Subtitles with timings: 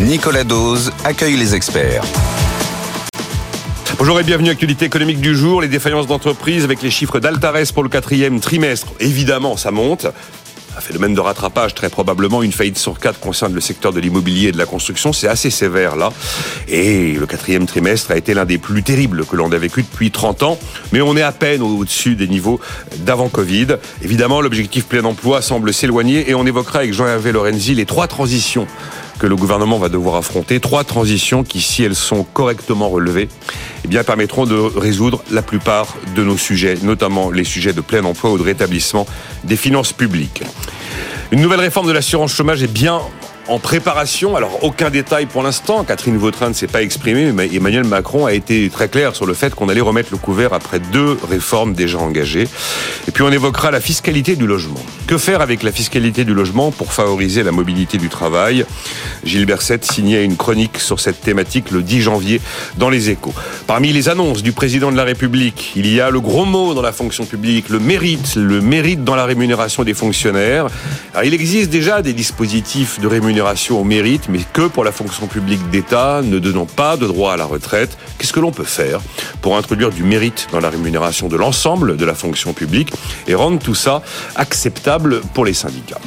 [0.00, 2.04] Nicolas Dose accueille les experts.
[3.98, 5.60] Bonjour et bienvenue à l'actualité économique du jour.
[5.60, 8.92] Les défaillances d'entreprise avec les chiffres d'Altares pour le quatrième trimestre.
[9.00, 10.06] Évidemment, ça monte.
[10.76, 14.50] Un phénomène de rattrapage, très probablement une faillite sur quatre concerne le secteur de l'immobilier
[14.50, 15.12] et de la construction.
[15.12, 16.12] C'est assez sévère là.
[16.68, 20.12] Et le quatrième trimestre a été l'un des plus terribles que l'on a vécu depuis
[20.12, 20.58] 30 ans.
[20.92, 22.60] Mais on est à peine au-dessus des niveaux
[22.98, 23.78] d'avant Covid.
[24.02, 28.68] Évidemment, l'objectif plein emploi semble s'éloigner et on évoquera avec Jean-Hervé Lorenzi les trois transitions
[29.18, 30.60] que le gouvernement va devoir affronter.
[30.60, 33.28] Trois transitions qui, si elles sont correctement relevées,
[33.84, 38.04] eh bien, permettront de résoudre la plupart de nos sujets, notamment les sujets de plein
[38.04, 39.06] emploi ou de rétablissement
[39.44, 40.42] des finances publiques.
[41.30, 43.00] Une nouvelle réforme de l'assurance chômage est bien
[43.48, 44.36] en préparation.
[44.36, 45.82] Alors, aucun détail pour l'instant.
[45.82, 49.34] Catherine Vautrin ne s'est pas exprimée, mais Emmanuel Macron a été très clair sur le
[49.34, 52.46] fait qu'on allait remettre le couvert après deux réformes déjà engagées.
[53.08, 54.80] Et puis, on évoquera la fiscalité du logement.
[55.06, 58.66] Que faire avec la fiscalité du logement pour favoriser la mobilité du travail?
[59.24, 62.40] Gilles Berset signait une chronique sur cette thématique le 10 janvier
[62.76, 63.34] dans Les Échos.
[63.66, 66.82] Parmi les annonces du président de la République, il y a le gros mot dans
[66.82, 70.66] la fonction publique, le mérite, le mérite dans la rémunération des fonctionnaires.
[71.24, 75.70] Il existe déjà des dispositifs de rémunération au mérite, mais que pour la fonction publique
[75.70, 77.96] d'État, ne donnant pas de droit à la retraite.
[78.18, 79.00] Qu'est-ce que l'on peut faire
[79.42, 82.92] pour introduire du mérite dans la rémunération de l'ensemble de la fonction publique
[83.26, 84.02] et rendre tout ça
[84.34, 86.00] acceptable pour les syndicats?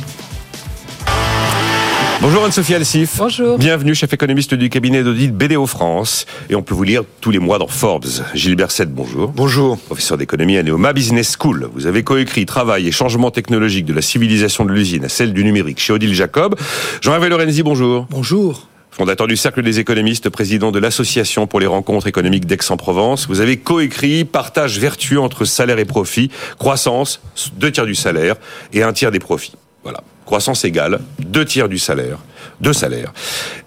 [2.22, 3.16] Bonjour Anne-Sophie Alsif.
[3.18, 3.58] Bonjour.
[3.58, 6.28] Bienvenue, chef économiste du cabinet d'audit BDO France.
[6.52, 8.06] Et on peut vous lire tous les mois dans Forbes.
[8.36, 9.30] Gilles Berset, bonjour.
[9.30, 9.80] Bonjour.
[9.80, 11.68] Professeur d'économie à Neoma Business School.
[11.74, 15.44] Vous avez coécrit Travail et changement technologique de la civilisation de l'usine à celle du
[15.44, 16.56] numérique chez Odile Jacob.
[17.02, 18.06] Jean-Hervé Lorenzi, bonjour.
[18.12, 18.68] Bonjour.
[18.92, 23.58] Fondateur du Cercle des économistes, président de l'Association pour les rencontres économiques d'Aix-en-Provence, vous avez
[23.58, 27.20] coécrit Partage vertueux entre salaire et profit, croissance,
[27.56, 28.36] deux tiers du salaire
[28.74, 29.54] et un tiers des profits.
[29.82, 32.18] Voilà croissance égale, deux tiers du salaire,
[32.62, 33.12] deux salaires,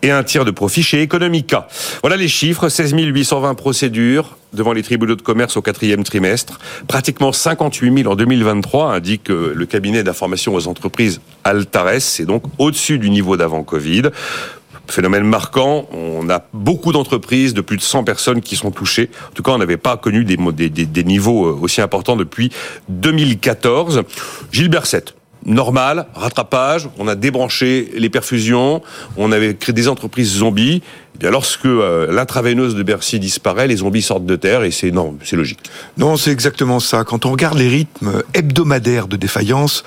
[0.01, 1.69] et un tiers de profit chez Economica.
[2.01, 7.33] Voilà les chiffres, 16 820 procédures devant les tribunaux de commerce au quatrième trimestre, pratiquement
[7.33, 12.98] 58 000 en 2023, indique euh, le cabinet d'information aux entreprises Altares, c'est donc au-dessus
[12.98, 14.05] du niveau d'avant Covid.
[14.86, 19.11] Phénomène marquant, on a beaucoup d'entreprises de plus de 100 personnes qui sont touchées.
[19.29, 22.51] En tout cas, on n'avait pas connu des, niveaux euh, aussi importants depuis
[22.89, 24.02] 2014.
[24.51, 25.05] Gilles Berset,
[25.45, 28.83] normal, rattrapage, on a débranché les perfusions,
[29.17, 30.83] on avait créé des entreprises zombies.
[31.19, 35.17] Bien lorsque euh, l'intraveineuse de Bercy disparaît, les zombies sortent de terre et c'est non,
[35.23, 35.61] c'est logique.
[35.97, 37.05] Non, c'est exactement ça.
[37.05, 39.85] Quand on regarde les rythmes hebdomadaires de défaillance,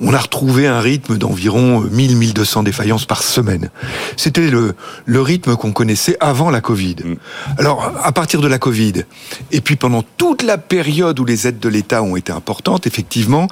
[0.00, 3.70] on a retrouvé un rythme d'environ 1000-1200 défaillances par semaine.
[4.16, 4.74] C'était le,
[5.04, 6.96] le rythme qu'on connaissait avant la Covid.
[7.04, 7.16] Mm.
[7.58, 9.04] Alors, à partir de la Covid,
[9.50, 13.46] et puis pendant toute la période où les aides de l'État ont été importantes, effectivement,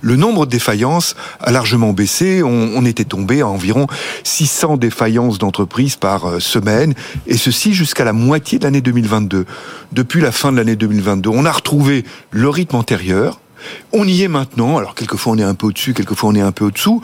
[0.00, 2.42] le nombre de défaillances a largement baissé.
[2.42, 3.86] On, on était tombé à environ
[4.24, 6.61] 600 défaillances d'entreprises par semaine
[7.26, 9.46] et ceci jusqu'à la moitié de l'année 2022.
[9.92, 13.40] Depuis la fin de l'année 2022, on a retrouvé le rythme antérieur,
[13.92, 16.52] on y est maintenant, alors quelquefois on est un peu au-dessus, quelquefois on est un
[16.52, 17.02] peu au-dessous.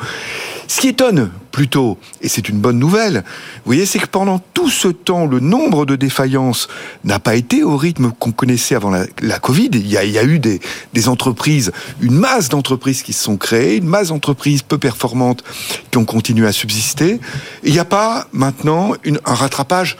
[0.66, 3.24] Ce qui étonne plutôt, et c'est une bonne nouvelle,
[3.56, 6.68] vous voyez, c'est que pendant tout ce temps, le nombre de défaillances
[7.04, 9.70] n'a pas été au rythme qu'on connaissait avant la, Covid.
[9.72, 10.60] Il y, a, eu des,
[11.08, 15.42] entreprises, une masse d'entreprises qui se sont créées, une masse d'entreprises peu performantes
[15.90, 17.18] qui ont continué à subsister.
[17.64, 18.92] il n'y a pas maintenant
[19.24, 19.96] un rattrapage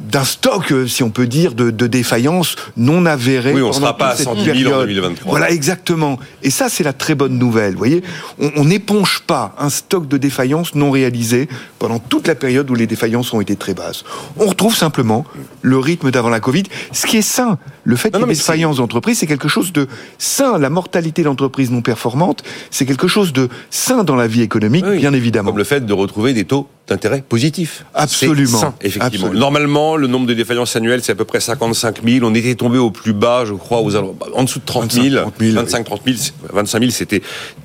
[0.00, 3.54] d'un stock, euh, si on peut dire, de, de défaillances non avérées.
[3.54, 5.30] Oui, on ne sera pas à 110 000 en 2023.
[5.30, 6.18] Voilà, exactement.
[6.42, 7.72] Et ça, c'est la très bonne nouvelle.
[7.72, 8.02] Vous voyez,
[8.38, 11.48] on n'éponge pas un stock de défaillances non réalisées
[11.78, 14.04] pendant toute la période où les défaillances ont été très basses.
[14.36, 15.24] On retrouve simplement
[15.62, 17.58] le rythme d'avant la Covid, ce qui est sain.
[17.86, 19.86] Le fait qu'il y ait des défaillances d'entreprise, c'est quelque chose de
[20.18, 20.58] sain.
[20.58, 25.12] La mortalité d'entreprise non performante, c'est quelque chose de sain dans la vie économique, bien
[25.12, 25.50] évidemment.
[25.50, 27.84] Comme le fait de retrouver des taux d'intérêt positifs.
[27.94, 28.58] Absolument.
[28.58, 29.32] Sain, effectivement.
[29.32, 32.26] Normalement, le nombre de défaillances annuelles, c'est à peu près 55 000.
[32.26, 35.30] On était tombé au plus bas, je crois, aux, en dessous de 30 000.
[35.38, 36.16] 25, 30 000,
[36.52, 37.22] 25 000, c'était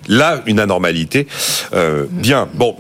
[0.08, 1.28] là une anormalité.
[1.74, 2.76] Euh, bien, bon,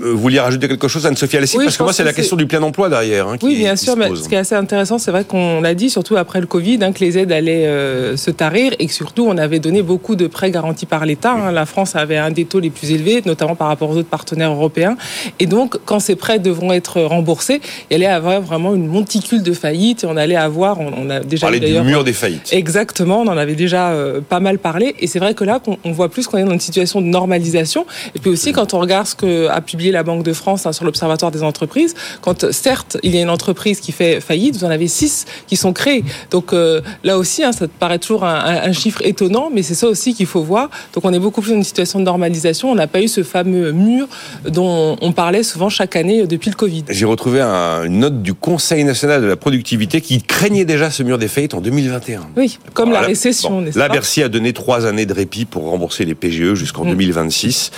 [0.00, 1.56] vous vouliez rajouter quelque chose, Anne-Sophie Alessi?
[1.56, 3.28] Parce que moi, c'est la question du plein emploi derrière.
[3.28, 3.96] Hein, oui, bien sûr.
[3.96, 6.69] Mais ce qui est assez intéressant, c'est vrai qu'on l'a dit, surtout après le Covid,
[6.80, 10.14] hein, que les aides allaient euh, se tarir et que surtout, on avait donné beaucoup
[10.14, 11.32] de prêts garantis par l'État.
[11.32, 11.52] Hein.
[11.52, 14.52] La France avait un des taux les plus élevés, notamment par rapport aux autres partenaires
[14.52, 14.96] européens.
[15.38, 19.52] Et donc, quand ces prêts devront être remboursés, il allait avoir vraiment une monticule de
[19.52, 22.52] faillites et on allait avoir, on, a déjà parlé du mur des faillites.
[22.52, 24.94] Exactement, on en avait déjà euh, pas mal parlé.
[25.00, 27.86] Et c'est vrai que là, on, voit plus qu'on est dans une situation de normalisation.
[28.14, 30.66] Et puis aussi, quand on regarde ce que a publié publié la Banque de France
[30.66, 34.56] hein, sur l'Observatoire des entreprises, quand certes il y a une entreprise qui fait faillite,
[34.56, 36.04] vous en avez six qui sont créées.
[36.30, 36.59] Donc euh,
[37.04, 40.14] là aussi, hein, ça te paraît toujours un, un chiffre étonnant, mais c'est ça aussi
[40.14, 40.70] qu'il faut voir.
[40.94, 42.70] Donc on est beaucoup plus dans une situation de normalisation.
[42.70, 44.06] On n'a pas eu ce fameux mur
[44.48, 46.84] dont on parlait souvent chaque année depuis le Covid.
[46.88, 51.02] J'ai retrouvé un, une note du Conseil national de la productivité qui craignait déjà ce
[51.02, 52.28] mur des faillites en 2021.
[52.36, 56.04] Oui, comme la récession, n'est-ce Là, Bercy a donné trois années de répit pour rembourser
[56.04, 57.70] les PGE jusqu'en 2026.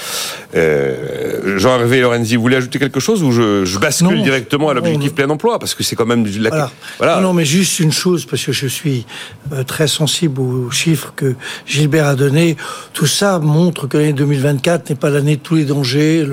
[0.55, 4.23] Euh, Jean-Hervé Lorenzi, vous voulez ajouter quelque chose ou je, je bascule Non.
[4.23, 5.59] directement à l'objectif plein emploi?
[5.59, 6.23] Parce que c'est quand même...
[6.25, 6.49] du- La...
[6.51, 6.71] Voilà.
[6.99, 7.17] Voilà.
[7.17, 9.07] Non, non, mais juste une chose, parce que je suis
[9.53, 11.35] euh, très sensible aux chiffres que
[11.67, 12.57] Gilbert a donnés.
[12.93, 16.27] Tout ça montre que l'année 2024 n'est pas l'année de tous les dangers,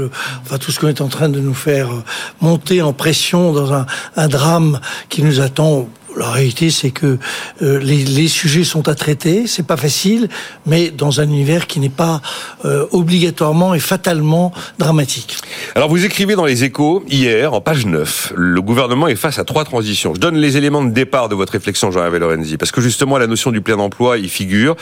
[0.59, 2.03] tout ce qu'on est en train de nous faire euh,
[2.41, 5.87] monter en pression dans un drame qui nous attend.
[6.19, 7.17] La réalité, c'est que
[7.61, 10.27] euh, les, sujets sont à traiter, c'est pas facile,
[10.65, 12.21] mais dans un univers qui n'est pas
[12.65, 15.37] euh, obligatoirement et fatalement dramatique.
[15.75, 19.45] Alors vous écrivez dans les échos, hier, en page 9, le gouvernement est face à
[19.45, 20.13] trois transitions.
[20.13, 23.27] Je donne les éléments de départ de votre réflexion, Jean-Hervé Lorenzi, parce que justement la
[23.27, 24.75] notion du plein emploi y figure.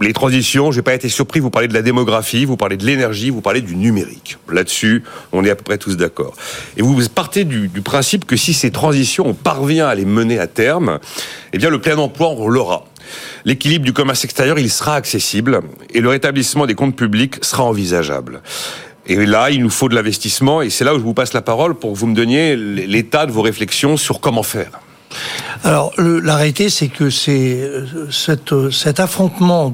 [0.00, 3.30] Les transitions, j'ai pas été surpris, vous parlez de la démographie, vous parlez de l'énergie,
[3.30, 4.38] vous parlez du numérique.
[4.50, 6.34] Là-dessus, on est à peu près tous d'accord.
[6.76, 10.38] Et vous partez du, du principe que si ces transitions, on parvient à les mener
[10.38, 10.98] à terme,
[11.52, 12.86] eh bien le plein emploi, on l'aura.
[13.44, 15.60] L'équilibre du commerce extérieur, il sera accessible
[15.92, 18.42] et le rétablissement des comptes publics sera envisageable.
[19.06, 21.42] Et là, il nous faut de l'investissement et c'est là où je vous passe la
[21.42, 24.81] parole pour que vous me donniez l'état de vos réflexions sur comment faire.
[25.64, 27.86] Alors, le- la réalité, c'est que euh,
[28.52, 29.72] euh, cet affrontement,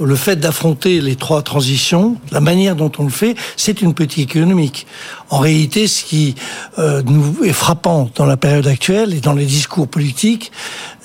[0.00, 4.36] le fait d'affronter les trois transitions, la manière dont on le fait, c'est une politique
[4.36, 4.86] économique.
[5.30, 6.34] En réalité, ce qui
[6.78, 10.52] euh, nous est frappant dans la période actuelle et dans les discours politiques,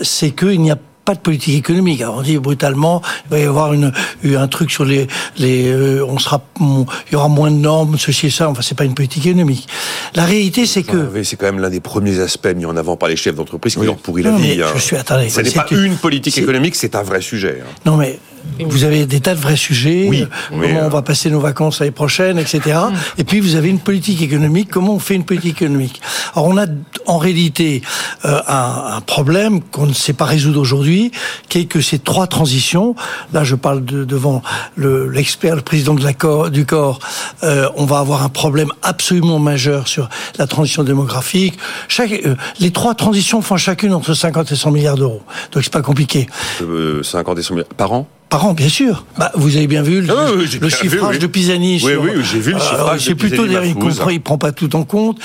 [0.02, 2.02] c'est qu'il n'y a pas de politique économique.
[2.02, 3.92] Alors on dit brutalement, il va y avoir une,
[4.24, 5.08] un truc sur les,
[5.38, 8.50] les euh, on sera, on- il y aura moins de normes, ceci et ça.
[8.50, 9.68] Enfin, c'est pas une politique économique.
[10.16, 13.10] La réalité, c'est que C'est quand même l'un des premiers aspects mis en avant par
[13.10, 14.62] les chefs d'entreprise qui leur pourrit la vie.
[14.62, 14.68] hein.
[14.76, 17.62] je suis- attendez, Ce n'est pas une- politique économique, c'est un vrai sujet.
[17.62, 17.70] hein.
[17.86, 18.20] Non mais
[18.60, 20.08] vous avez des tas de vrais sujets.
[20.10, 22.78] Oui, euh, comment euh, on va passer nos vacances l'année prochaine, etc.
[23.18, 24.70] Et puis vous avez une politique économique.
[24.70, 26.02] Comment on fait une politique économique?
[26.36, 26.66] Alors on a
[27.08, 27.82] en réalité
[28.26, 31.12] euh, un, un problème qu'on ne sait pas résoudre aujourd'hui,
[31.50, 32.96] qui est que ces trois transitions.
[33.34, 34.42] Là, je parle de, devant
[34.76, 37.00] le- l'expert, le président de la corps, du corps.
[37.44, 41.58] euh, on va avoir un problème absolument majeur sur la transition démographique.
[41.88, 45.22] Chaque, euh, les trois transitions font chacune entre 50 et 100 milliards d'euros.
[45.52, 46.28] Donc c'est pas compliqué.
[46.62, 48.08] Euh, 50 et 100 milliards par an?
[48.32, 49.06] Par an, bien sûr.
[49.20, 51.20] Bah, vous avez bien vu le, Ah oui, oui, j'ai le bien vu, chiffrage oui.
[51.20, 51.74] de Pisani.
[51.74, 54.52] Oui, sur- oui, j'ai vu le Euh, chiffrage C'est plutôt Pisani d'ailleurs, il prend pas
[54.54, 55.20] tout en compte.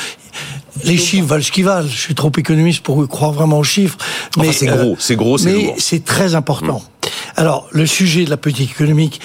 [0.84, 1.88] Les chiffres valent ce qu'ils valent.
[1.88, 3.96] Je suis trop économiste pour croire vraiment aux chiffres.
[4.36, 6.82] Enfin, c'est gros, c'est gros, c'est Mais c'est très important.
[7.36, 9.20] Alors, le sujet de la politique économique,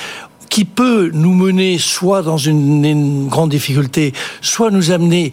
[0.49, 5.31] qui peut nous mener soit dans une, une grande difficulté, soit nous amener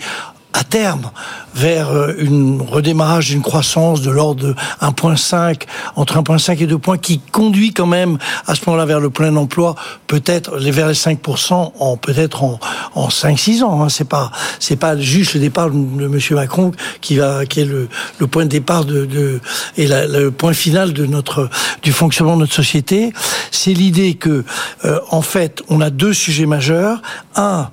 [0.59, 1.11] à terme
[1.55, 5.63] vers euh, une redémarrage d'une croissance de l'ordre de 1.5,
[5.97, 9.35] entre 1.5 et 2 points, qui conduit quand même à ce moment-là vers le plein
[9.37, 9.75] emploi,
[10.09, 12.59] peut-être vers les 5% en peut-être en,
[12.95, 13.83] en 5-6 ans.
[13.83, 13.89] Hein.
[13.89, 17.89] C'est pas c'est pas juste le départ de Monsieur Macron qui va qui est le,
[18.19, 19.41] le point de départ de, de
[19.77, 21.49] et la- le point final de notre
[21.83, 23.13] du fonctionnement de notre société.
[23.53, 24.45] C'est l'idée que
[24.85, 27.01] euh, en fait on a deux sujets majeurs.
[27.37, 27.69] Un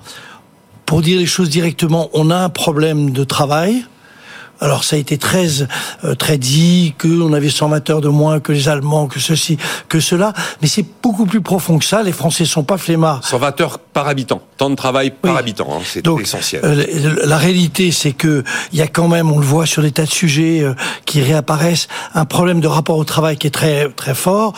[0.85, 3.85] pour dire les choses directement, on a un problème de travail.
[4.61, 5.63] Alors ça a été très
[6.05, 9.57] euh, très dit que on avait 120 heures de moins que les Allemands, que ceci,
[9.89, 12.03] que cela, mais c'est beaucoup plus profond que ça.
[12.03, 13.19] Les Français sont pas flemmards.
[13.25, 15.39] 120 heures par habitant, temps de travail par Oui.
[15.39, 16.61] habitant, hein, c'est Donc, essentiel.
[16.63, 19.91] euh, la réalité, c'est que il y a quand même, on le voit sur des
[19.91, 20.73] tas de sujets euh,
[21.05, 24.53] qui réapparaissent, un problème de rapport au travail qui est très très fort.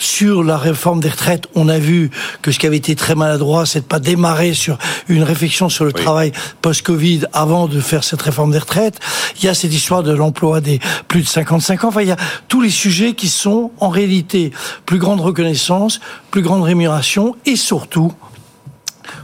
[0.00, 3.66] Sur la réforme des retraites, on a vu que ce qui avait été très maladroit,
[3.66, 4.78] c'est de pas démarrer sur
[5.08, 6.02] une réflexion sur le Oui.
[6.02, 8.98] travail post-Covid avant de faire cette réforme des retraites.
[9.38, 11.88] Il y a cette histoire de l'emploi des plus de 55 ans.
[11.88, 12.16] Enfin, il y a
[12.48, 14.52] tous les sujets qui sont en réalité
[14.86, 18.10] plus grande reconnaissance, plus grande rémunération et surtout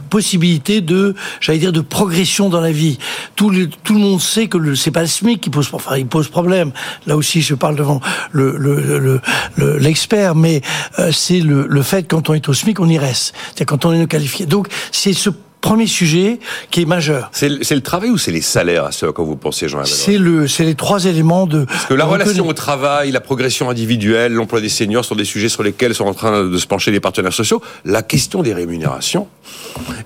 [0.09, 2.97] possibilité de, j'allais dire, de progression dans la vie.
[3.35, 6.07] Tout le, tout le monde sait que c'est pas le SMIC qui pose, enfin, il
[6.07, 6.71] pose problème.
[7.05, 9.21] Là aussi, je parle devant le, le, le-
[9.55, 10.61] le- l'expert, mais
[10.99, 13.33] euh, c'est le, le fait quand on est au SMIC, on y reste.
[13.55, 14.45] C'est quand on est qualifié.
[14.45, 15.29] Donc, c'est ce
[15.67, 16.39] premier sujet
[16.71, 17.29] qui est majeur.
[17.33, 20.47] C'est le, travail ou c'est les salaires à ce quoi vous pensez, Jean C'est le,
[20.47, 21.65] c'est les trois éléments de.
[21.65, 25.15] Parce que la de relation reconna- au travail, la progression individuelle, l'emploi des seniors sont
[25.15, 27.61] des sujets sur lesquels sont en train de se pencher les partenaires sociaux.
[27.83, 29.27] La question des rémunérations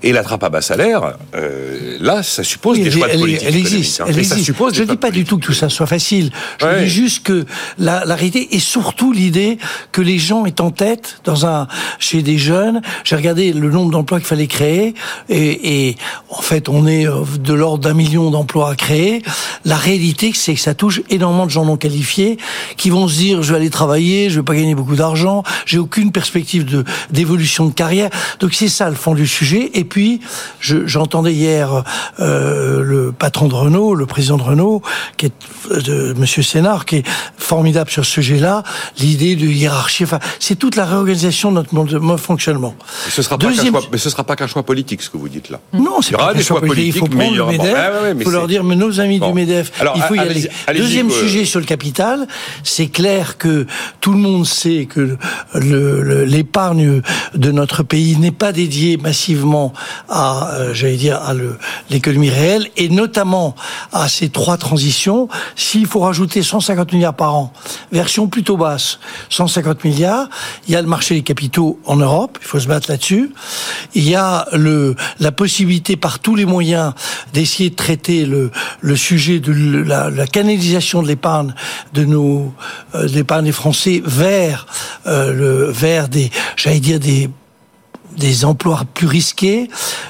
[0.02, 3.12] et la trappe à bas salaire, euh, là, ça suppose Oui, des elle, choix de
[3.14, 4.00] elle- politique elle existe.
[4.00, 4.04] hein.
[4.08, 4.44] elle Et ça existe.
[4.46, 6.30] suppose je ne dis pas de du tout que tout ça soit facile.
[6.60, 6.82] Je Ouais.
[6.84, 7.44] dis juste que
[7.78, 9.58] la, la réalité est surtout l'idée
[9.92, 12.80] que les gens aient en tête dans un chez des jeunes.
[13.04, 14.94] J'ai regardé le nombre d'emplois qu'il fallait créer
[15.28, 15.96] et, et, et,
[16.30, 19.22] en fait, on est euh, de l'ordre d'un million d'emplois à créer.
[19.64, 22.38] La réalité, c'est que ça touche énormément de gens non qualifiés
[22.76, 25.78] qui vont se dire, je vais aller travailler, je vais pas gagner beaucoup d'argent, j'ai
[25.78, 28.10] aucune perspective de d'évolution de carrière.
[28.40, 29.70] Donc c'est ça le fond du sujet.
[29.74, 30.20] Et puis,
[30.60, 31.84] j'entendais hier
[32.20, 34.82] euh, le patron de Renault, le président de Renault,
[35.16, 35.32] qui est
[35.70, 37.06] de Monsieur Sénard, qui est
[37.36, 38.62] formidable sur ce sujet-là.
[38.98, 42.74] L'idée de hiérarchie, enfin, c'est toute la réorganisation de notre mode, fonctionnement.
[43.04, 45.28] Mais ce sera pas choix, mais ce sera pas qu'un choix politique, ce que vous
[45.28, 45.60] dites là.
[45.72, 46.94] Non, c'est pas des choix politique.
[46.96, 47.76] Il faut prendre le Medef.
[48.18, 50.48] il faut leur dire, mais nos amis du Medef, il faut y aller.
[50.76, 52.26] Deuxième sujet sur le capital,
[52.62, 53.66] c'est clair que
[54.00, 55.16] tout le monde sait que
[55.54, 57.02] l'épargne
[57.34, 59.72] de notre pays n'est pas dédiée massivement
[60.08, 61.34] à, euh, j'allais dire, à
[61.90, 63.54] l'économie réelle et notamment
[63.92, 65.28] à ces trois transitions.
[65.56, 67.52] S'il faut rajouter 150 milliards par an,
[67.90, 68.98] version plutôt basse,
[69.30, 70.28] 150 milliards,
[70.66, 73.30] il y a le marché des capitaux en Europe, il faut se battre là-dessus.
[73.94, 76.92] Il y a le, la possibilité par tous les moyens
[77.32, 78.50] d'essayer de traiter le,
[78.80, 81.54] le sujet de la, la canalisation de l'épargne
[81.94, 82.52] de nos
[82.94, 84.66] euh, l'épargne des Français vers
[85.06, 87.30] euh, le vers des j'allais dire des
[88.16, 89.68] des emplois plus risqués.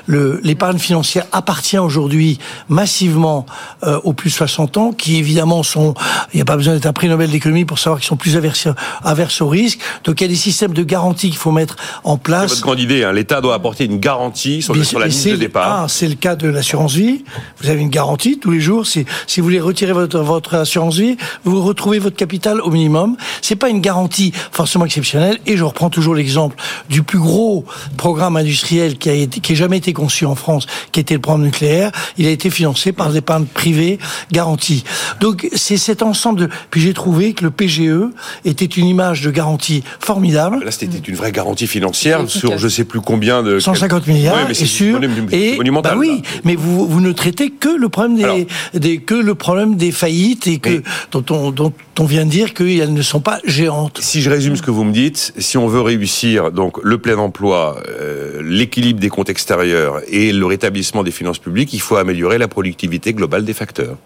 [0.09, 3.47] L'épargne financière appartient aujourd'hui massivement
[3.85, 5.95] euh, aux plus de 60 ans, qui évidemment sont,
[6.33, 8.37] il n'y a pas besoin d'être un prix Nobel d'économie pour savoir qu'ils sont plus
[8.37, 9.81] averses, au risque.
[10.05, 12.51] Donc il y a des systèmes de garantie qu'il faut mettre en place.
[12.51, 13.13] C'est votre grande idée, hein.
[13.13, 15.89] l'État doit apporter une garantie sur, sur la liste de départ.
[15.89, 17.25] C'est le cas de l'assurance vie.
[17.61, 18.87] Vous avez une garantie tous les jours.
[18.87, 23.17] Si, si vous voulez retirer votre, votre assurance vie, vous retrouvez votre capital au minimum.
[23.41, 25.39] C'est pas une garantie forcément exceptionnelle.
[25.47, 26.57] Et je reprends toujours l'exemple
[26.89, 30.67] du plus gros programme industriel qui a été, qui a jamais été conçu en France,
[30.93, 33.99] qui était le programme nucléaire, il a été financé par l'épargne privée
[34.31, 34.85] garantie.
[35.21, 36.49] Donc c'est cet ensemble de.
[36.71, 38.11] Puis j'ai trouvé que le PGE
[38.45, 40.65] était une image de garantie formidable.
[40.65, 44.45] Là, c'était une vraie garantie financière sur je sais plus combien de 150 milliards, ouais,
[44.49, 45.01] mais c'est sûr.
[45.31, 49.15] Et monumental, bah oui, mais vous vous ne traitez que le problème des, des que
[49.15, 53.03] le problème des faillites et que dont on dont on vient de dire qu'elles ne
[53.03, 53.99] sont pas géantes.
[54.01, 57.19] Si je résume ce que vous me dites, si on veut réussir donc le plein
[57.19, 62.39] emploi, euh, l'équilibre des comptes extérieurs et le rétablissement des finances publiques, il faut améliorer
[62.39, 63.97] la productivité globale des facteurs.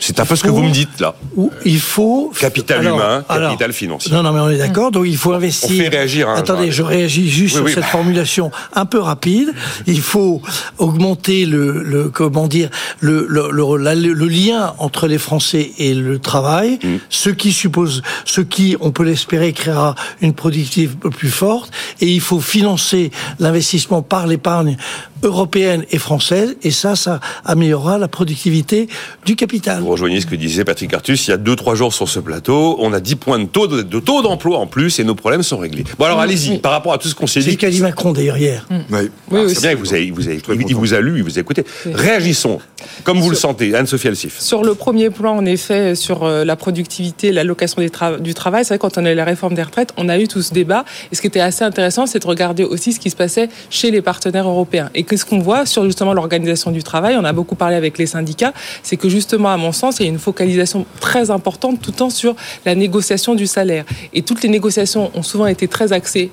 [0.00, 1.14] C'est un peu ce que vous me dites là.
[1.64, 4.12] il faut capital humain, capital financier.
[4.12, 4.90] Non, non, mais on est d'accord.
[4.90, 5.70] Donc il faut investir.
[5.70, 6.28] On fait réagir.
[6.28, 9.52] Hein, Attendez, je réagis juste sur cette formulation un peu rapide.
[9.86, 10.42] Il faut
[10.78, 16.18] augmenter le, le comment dire, le le, le, le, lien entre les Français et le
[16.18, 16.96] travail, mm.
[17.08, 21.72] ce qui suppose, ce qui, on peut l'espérer, créera une productivité plus forte.
[22.00, 24.76] Et il faut financer l'investissement par l'épargne
[25.22, 28.88] européenne et française, et ça, ça améliorera la productivité
[29.24, 29.82] du capital.
[29.82, 32.76] Vous rejoignez ce que disait Patrick Artus il y a 2-3 jours sur ce plateau.
[32.80, 35.58] On a 10 points de taux de, taux d'emploi en plus et nos problèmes sont
[35.58, 35.84] réglés.
[35.98, 37.46] Bon alors allez-y, par rapport à tout ce qu'on s'est dit.
[37.46, 38.66] C'est ce qu'a dit Macron d'ailleurs hier.
[38.70, 38.78] Mm.
[38.90, 41.22] Oui, oui c'est bien, il vous, a, il, vous a, il vous a lu, il
[41.22, 41.64] vous a écouté.
[41.86, 42.60] Réagissons,
[43.04, 44.40] comme vous le sentez, Anne-Sophie Alsif.
[44.40, 47.82] Sur le premier plan, en effet, sur euh, la productivité, l'allocation
[48.20, 50.28] du travail, c'est vrai quand on a eu la réforme des retraites, on a eu
[50.28, 50.84] tout ce débat.
[51.12, 53.90] Et ce qui était assez intéressant, c'est de regarder aussi ce qui se passait chez
[53.90, 54.90] les partenaires européens.
[54.94, 58.06] Et qu'est-ce qu'on voit sur justement l'organisation du travail, on a beaucoup parlé avec les
[58.06, 58.52] syndicats,
[58.84, 61.96] c'est que justement, à mon sens, il y a une focalisation très importante tout le
[61.96, 63.84] temps sur la négociation du salaire.
[64.14, 66.30] Et toutes les négociations ont souvent été très axées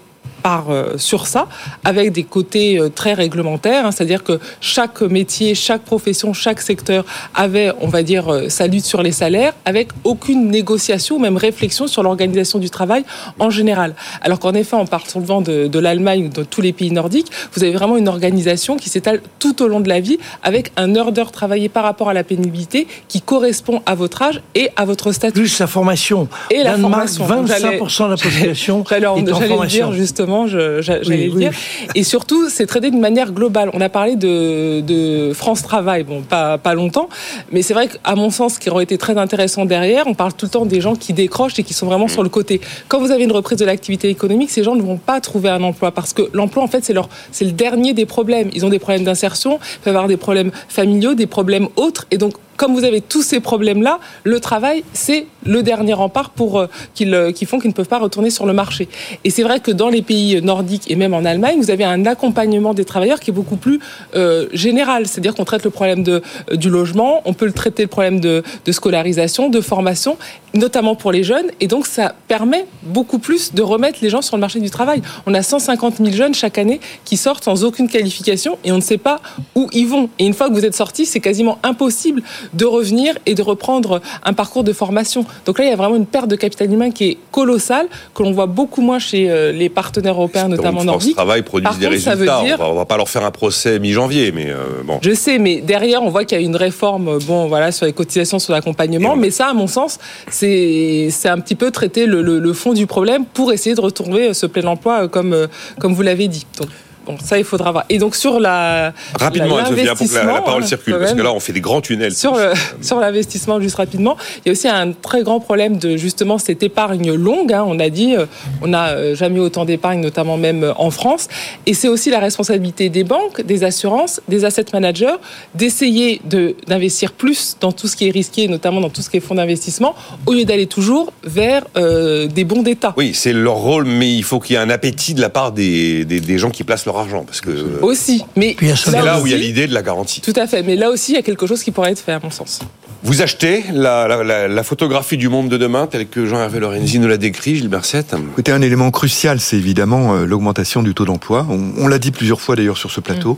[0.70, 1.48] euh, sur ça,
[1.84, 7.06] avec des côtés euh, très réglementaires, hein, c'est-à-dire que chaque métier, chaque profession, chaque secteur
[7.36, 11.36] avait, on va dire, euh, sa lutte sur les salaires, avec aucune négociation ou même
[11.36, 13.04] réflexion sur l'organisation du travail
[13.40, 13.94] en général.
[14.22, 16.72] Alors qu'en effet, on part sur le vent de, de l'Allemagne ou de tous les
[16.72, 20.18] pays nordiques, vous avez vraiment une organisation qui s'étale tout au long de la vie,
[20.44, 24.42] avec un heure d'heure travaillée par rapport à la pénibilité qui correspond à votre âge
[24.56, 25.42] et à votre statut.
[25.42, 26.30] Plus la formation.
[26.52, 27.28] Et la formation.
[27.28, 29.90] 25% de la population est en formation.
[29.90, 30.17] Dire justement
[30.48, 31.52] j'allais le dire.
[31.96, 33.70] Et surtout, c'est traité d'une manière globale.
[33.74, 37.10] On a parlé de, de France Travail, bon, pas, pas longtemps,
[37.52, 40.34] mais c'est vrai qu'à mon sens, ce qui aurait été très intéressant derrière, on parle
[40.34, 42.62] tout le temps des gens qui décrochent et qui sont vraiment sur le côté.
[42.88, 45.64] Quand vous avez une reprise de l'activité économique, ces gens ne vont pas trouver un
[45.64, 48.50] emploi parce que l'emploi, en fait, c'est leur, c'est le dernier des problèmes.
[48.54, 52.34] Ils ont des problèmes d'insertion, peuvent avoir des problèmes familiaux, des problèmes autres, et donc
[52.58, 57.14] comme vous avez tous ces problèmes-là, le travail, c'est le dernier rempart pour euh, qu'ils
[57.14, 58.90] euh, font qu'ils ne peuvent pas retourner sur le marché.
[59.24, 62.06] Et c'est vrai que dans les pays nordiques et même en Allemagne, vous avez un
[62.06, 63.80] accompagnement des travailleurs qui est beaucoup plus
[64.16, 65.08] euh, général.
[65.08, 66.22] C'est-à-dire qu'on traite le problème de,
[66.52, 70.18] du logement, on peut le traiter le problème de, de scolarisation, de formation,
[70.54, 71.48] notamment pour les jeunes.
[71.62, 75.02] Et donc, ça permet beaucoup plus de remettre les gens sur le marché du travail.
[75.26, 78.82] On a 150 000 jeunes chaque année qui sortent sans aucune qualification et on ne
[78.82, 79.22] sait pas
[79.56, 80.10] où ils vont.
[80.20, 82.24] Et une fois que vous êtes sortis, c'est quasiment impossible
[82.54, 85.26] de revenir et de reprendre un parcours de formation.
[85.46, 88.24] Donc là, il y a vraiment une perte de capital humain qui est colossale, que
[88.24, 91.16] l'on voit beaucoup moins chez euh, les partenaires européens, notamment nordiques.
[91.16, 92.40] Travail produit Par des contre, ça résultats.
[92.40, 95.00] veut dire- On, va, on va pas leur faire un procès mi-janvier, mais euh, bon.
[95.02, 97.86] Je sais, mais derrière, on voit qu'il y a une réforme, euh, bon, voilà, sur
[97.86, 99.16] les cotisations, sur l'accompagnement.
[99.16, 100.00] Mais ça, à mon sens,
[100.30, 103.82] c'est c'est un petit peu traiter le, le- le fond du problème pour essayer de
[103.82, 105.48] retrouver ce plein emploi, comme
[105.80, 106.46] comme vous l'avez dit.
[106.60, 106.70] Donc,
[107.08, 107.86] bon, ça, il faudra voir.
[107.90, 111.22] Et donc sur la Rapidement, la- Sophia, pour que la, parole hein, circule, parce que
[111.22, 112.14] là, on fait des grands tunnels.
[112.14, 115.98] Sur le- sur l'investissement, juste rapidement, il y a aussi un très grand problème de
[115.98, 117.54] justement cette épargne longue.
[117.54, 117.64] hein.
[117.68, 118.26] on a dit, euh,
[118.62, 121.28] on n'a euh, jamais eu autant d'épargne, notamment même euh, en France.
[121.66, 125.16] Et c'est aussi la responsabilité des banques, des assurances, des asset managers,
[125.56, 129.18] d'essayer de d'investir plus dans tout ce qui est risqué, notamment dans tout ce qui
[129.18, 129.96] est fonds d'investissement,
[130.26, 132.94] au lieu d'aller toujours vers euh, des bons d'État.
[132.98, 135.52] Oui, c'est leur rôle, mais il faut qu'il y ait un appétit de la part
[135.52, 139.02] des, des, des gens qui placent leur argent, parce que euh, Aussi, mais c'est là
[139.04, 140.22] là où il y a l'idée de la garantie.
[140.22, 142.12] Tout à fait, mais là aussi, il y a quelque chose qui pourrait être fait,
[142.14, 142.60] à mon sens.
[143.04, 146.98] Vous achetez la, la- la- la photographie du monde de demain, telle que Jean-Hervé Lorenzi
[146.98, 148.16] nous l'a décrit, Gilbert Sette.
[148.32, 151.46] Écoutez, un élément crucial, c'est évidemment euh, l'augmentation du taux d'emploi.
[151.50, 153.38] On, on l'a dit plusieurs fois d'ailleurs sur ce plateau.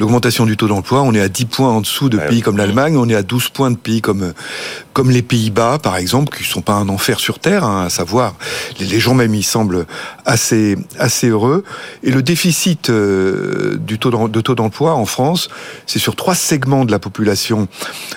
[0.00, 2.26] L'augmentation du taux d'emploi, on est à 10 points en dessous de Ouais.
[2.26, 4.32] pays comme l'Allemagne, on est à 12 points de pays comme euh,
[4.98, 8.34] comme les Pays-Bas, par exemple, qui sont pas un enfer sur terre, hein, à savoir
[8.80, 9.86] les, gens même ils semblent
[10.26, 11.62] assez assez heureux.
[12.02, 15.50] Et le déficit euh, du taux de taux d'emploi en France,
[15.86, 17.68] c'est sur trois segments de la population.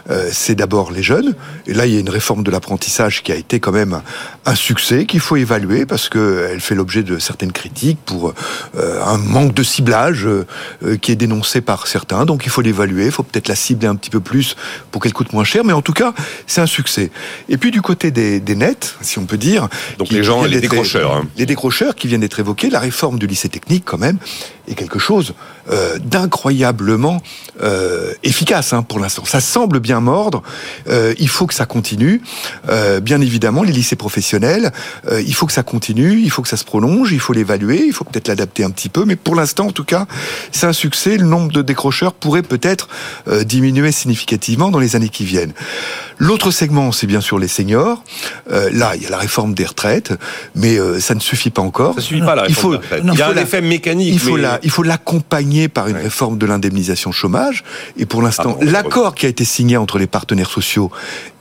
[0.10, 1.36] Euh, c'est d'abord les jeunes,
[1.68, 4.02] et là il y a une réforme de l'apprentissage qui a été quand même
[4.46, 8.34] un succès qu'il faut évaluer parce que elle fait l'objet de certaines critiques pour
[8.76, 10.48] euh, un manque de ciblage euh,
[10.84, 12.26] euh, qui est dénoncé par certains.
[12.26, 14.56] Donc il faut l'évaluer, il faut peut-être la cibler un petit peu plus
[14.90, 16.14] pour qu'elle coûte moins cher, mais en tout cas
[16.48, 17.12] c'est un succès.
[17.50, 19.68] Et puis du côté des, des nets, si on peut dire,
[20.00, 21.14] Donc les gens, les décrocheurs.
[21.16, 21.28] hein.
[21.38, 24.18] les décrocheurs qui viennent d'être évoqués, la réforme du lycée technique quand même
[24.68, 25.34] est quelque chose
[25.72, 27.22] euh, d'incroyablement
[27.62, 29.24] euh, efficace hein, pour l'instant.
[29.26, 30.42] Ça semble bien mordre.
[30.90, 32.22] Euh, il faut que ça continue.
[32.70, 34.72] Euh, bien évidemment, les lycées professionnels,
[35.10, 37.84] euh, il faut que ça continue, il faut que ça se prolonge, il faut l'évaluer,
[37.86, 39.06] il faut peut-être l'adapter un petit peu.
[39.06, 40.08] Mais pour l'instant, en tout cas,
[40.52, 41.18] c'est un succès.
[41.18, 42.90] Le nombre de décrocheurs pourrait peut-être
[43.28, 45.54] euh, diminuer significativement dans les années qui viennent.
[46.18, 48.04] L'autre segment, c'est bien sûr les seniors.
[48.52, 50.14] Euh, là, il y a la réforme des retraites,
[50.56, 51.96] mais euh, ça ne suffit pas encore.
[51.96, 53.04] Ça suffit pas la Il faut- des retraites.
[53.12, 54.10] Il y a un effet mécanique.
[54.14, 56.04] Il faut mais- la, il faut l'accompagner par une Ouais.
[56.04, 57.64] réforme de l'indemnisation chômage.
[57.98, 60.92] Et pour l'instant, Ah bon, l'accord qui a été signé entre les partenaires sociaux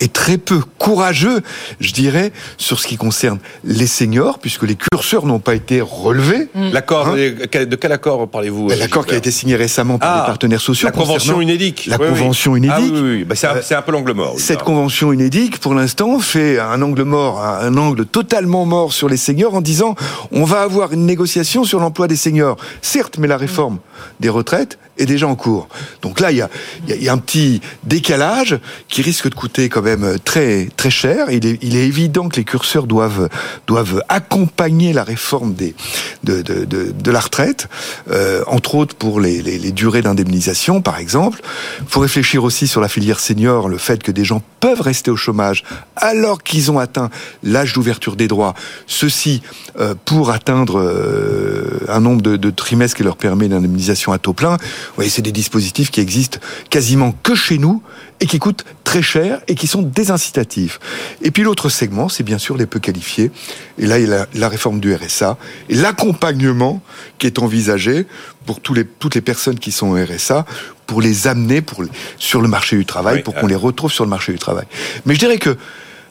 [0.00, 1.41] est très peu courageux,
[1.81, 6.49] je dirais, sur ce qui concerne les seniors, puisque les curseurs n'ont pas été relevés.
[6.73, 10.21] L'accord, Hein de quel accord parlez-vous euh, L'accord qui a été signé récemment par Ah,
[10.23, 10.87] les partenaires sociaux.
[10.87, 11.87] La convention unédique.
[11.87, 12.19] La Oui, oui.
[12.19, 12.76] convention unédique.
[12.76, 13.25] Ah oui, oui, oui.
[13.25, 14.35] Bah, c'est un- Euh, c'est un peu l'angle mort.
[14.37, 14.65] oui, Cette là.
[14.65, 19.54] convention unédique, pour l'instant, fait un angle mort, un angle totalement mort sur les seniors
[19.54, 19.95] en disant
[20.33, 22.56] on va avoir une négociation sur l'emploi des seniors.
[23.00, 23.78] Certes, mais la réforme
[24.21, 25.69] des retraites est déjà en cours.
[26.02, 28.58] Donc là, il y a, un petit décalage
[28.89, 31.30] qui risque de coûter quand même très très cher.
[31.30, 33.28] Il est, évident que les curseurs doivent
[33.67, 37.69] doivent accompagner la réforme de la retraite,
[38.10, 41.41] euh, entre autres pour les, durées d'indemnisation, par exemple.
[41.80, 45.10] Il faut réfléchir aussi sur la filière senior, le fait que des gens peuvent rester
[45.10, 45.65] au chômage
[45.97, 47.10] alors qu'ils ont atteint
[47.43, 48.54] l'âge d'ouverture des droits.
[48.86, 49.43] Ceci
[49.78, 54.32] euh, pour atteindre euh, un nombre de trimestres qui leur permet une indemnisation à taux
[54.32, 54.58] plein.
[54.91, 57.83] Vous voyez, c'est des dispositifs qui existent quasiment que chez nous
[58.21, 60.81] et qui coûtent très cher et qui sont désincitatifs.
[61.23, 63.31] Et puis l'autre segment, c'est bien sûr les peu qualifiés.
[63.79, 66.83] Et là, il y a la, réforme du RSA et l'accompagnement
[67.19, 68.07] qui est envisagé
[68.47, 70.45] pour tous les, toutes les personnes qui sont au RSA
[70.87, 71.85] pour les amener pour,
[72.19, 73.41] sur le marché du travail, Oui, pour euh.
[73.41, 74.67] qu'on les retrouve sur le marché du travail.
[75.07, 75.57] Mais je dirais que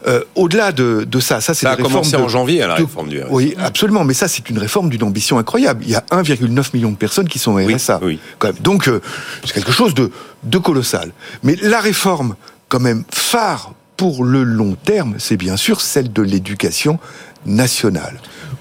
[0.07, 2.77] euh, au-delà de, de ça, ça c'est Ça a commencé de- en janvier, à la
[2.77, 3.31] de- réforme du RSA.
[3.31, 4.03] Oui, absolument.
[4.05, 5.83] Mais ça, c'est une réforme d'une ambition incroyable.
[5.85, 7.99] Il y a 1,9 million de personnes qui sont au Oui, RSA.
[8.01, 8.19] oui.
[8.37, 8.57] Quand même.
[8.61, 9.01] Donc, euh,
[9.43, 10.11] c'est quelque chose de,
[10.43, 11.11] de colossal.
[11.43, 12.35] Mais la réforme,
[12.69, 16.97] quand même, phare pour le long terme, c'est bien sûr celle de l'éducation
[17.45, 18.19] nationale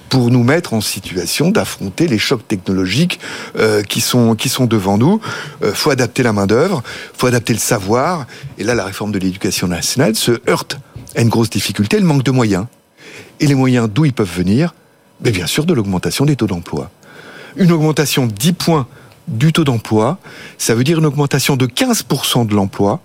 [0.08, 3.20] pour nous mettre en situation d'affronter les chocs technologiques
[3.58, 5.20] euh, qui sont qui sont devant nous.
[5.62, 6.82] Euh, faut adapter la main d'œuvre,
[7.16, 8.26] faut adapter le savoir.
[8.56, 10.78] Et là, la réforme de l'éducation nationale se heurte
[11.16, 12.66] une grosse difficulté, le manque de moyens.
[13.40, 14.74] Et les moyens d'où ils peuvent venir?
[15.20, 16.90] Mais bien sûr de l'augmentation des taux d'emploi.
[17.56, 18.86] Une augmentation de 10 points
[19.26, 20.18] du taux d'emploi,
[20.58, 23.00] ça veut dire une augmentation de 15% de l'emploi,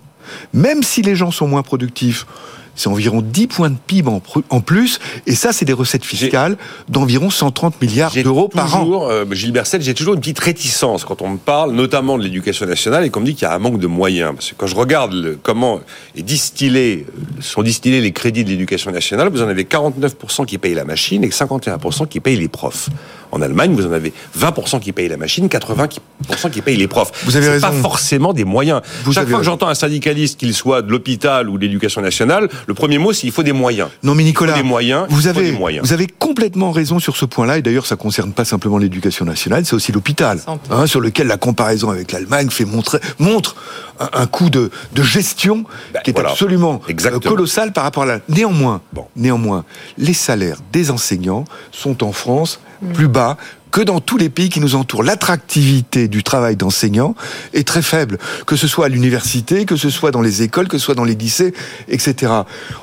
[0.52, 2.26] même si les gens sont moins productifs.
[2.74, 4.10] C'est environ 10 points de PIB
[4.50, 6.56] en, plus, et ça, c'est des recettes fiscales
[6.88, 8.80] d'environ 130 milliards d'euros par an.
[8.84, 12.22] toujours, euh, Gilbert Sett, j'ai toujours une petite réticence quand on me parle notamment de
[12.24, 14.32] l'éducation nationale et qu'on me dit qu'il y a un manque de moyens.
[14.34, 15.80] Parce que quand je regarde le- comment
[16.16, 17.06] est distillé,
[17.40, 21.24] sont distillés les crédits de l'éducation nationale, vous en avez 49% qui payent la machine
[21.24, 22.88] et 51% qui payent les profs.
[23.32, 27.10] En Allemagne, vous en avez 20% qui payent la machine, 80% qui payent les profs.
[27.24, 27.66] Vous avez raison.
[27.66, 28.80] pas forcément des moyens.
[29.04, 32.48] Vous Chaque fois que j'entends un syndicaliste, qu'il soit de l'hôpital ou de l'éducation nationale,
[32.66, 33.88] le premier mot, c'est il faut des moyens.
[34.02, 35.86] Non mais Nicolas, Il faut des moyens, il vous faut avez, des moyens.
[35.86, 39.64] vous avez complètement raison sur ce point-là, et d'ailleurs ça concerne pas simplement l'éducation nationale,
[39.66, 43.56] c'est aussi l'hôpital, hein, sur lequel la comparaison avec l'Allemagne fait montrer, montre
[44.00, 46.30] un, un coût de, de gestion Ben, qui est voilà.
[46.30, 47.20] absolument euh, Exactement.
[47.30, 48.20] colossal par rapport à la...
[48.28, 49.06] Néanmoins, Bon.
[49.16, 49.64] néanmoins,
[49.98, 52.60] les salaires des enseignants sont en France
[52.92, 53.36] plus bas
[53.74, 55.02] que dans tous les pays qui nous entourent.
[55.02, 57.16] L'attractivité du travail d'enseignant
[57.54, 60.78] est très faible, que ce soit à l'université, que ce soit dans les écoles, que
[60.78, 61.52] ce soit dans les lycées,
[61.88, 62.32] etc.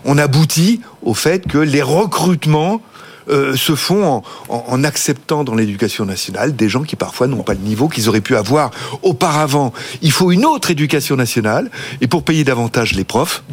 [0.03, 2.81] On aboutit au fait que les recrutements
[3.29, 7.43] euh, se font en, en- en acceptant dans l'éducation nationale des gens qui parfois n'ont
[7.43, 9.71] pas le niveau qu'ils auraient pu avoir auparavant.
[10.01, 13.43] Il faut une autre éducation nationale, et pour payer davantage les profs,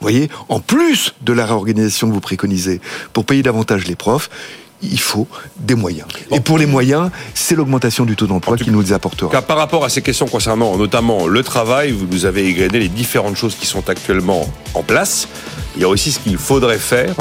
[0.00, 2.80] vous voyez, en plus de la réorganisation que vous préconisez,
[3.12, 4.30] pour payer davantage les profs,
[4.90, 5.26] il faut
[5.58, 6.06] des moyens.
[6.30, 9.30] Et pour les moyens, c'est l'augmentation du taux d'emploi qui nous les apportera.
[9.30, 12.88] Car par rapport à ces questions concernant notamment le travail, vous nous avez égrené les
[12.88, 15.28] différentes choses qui sont actuellement en place.
[15.76, 17.14] Il y a aussi ce qu'il faudrait faire.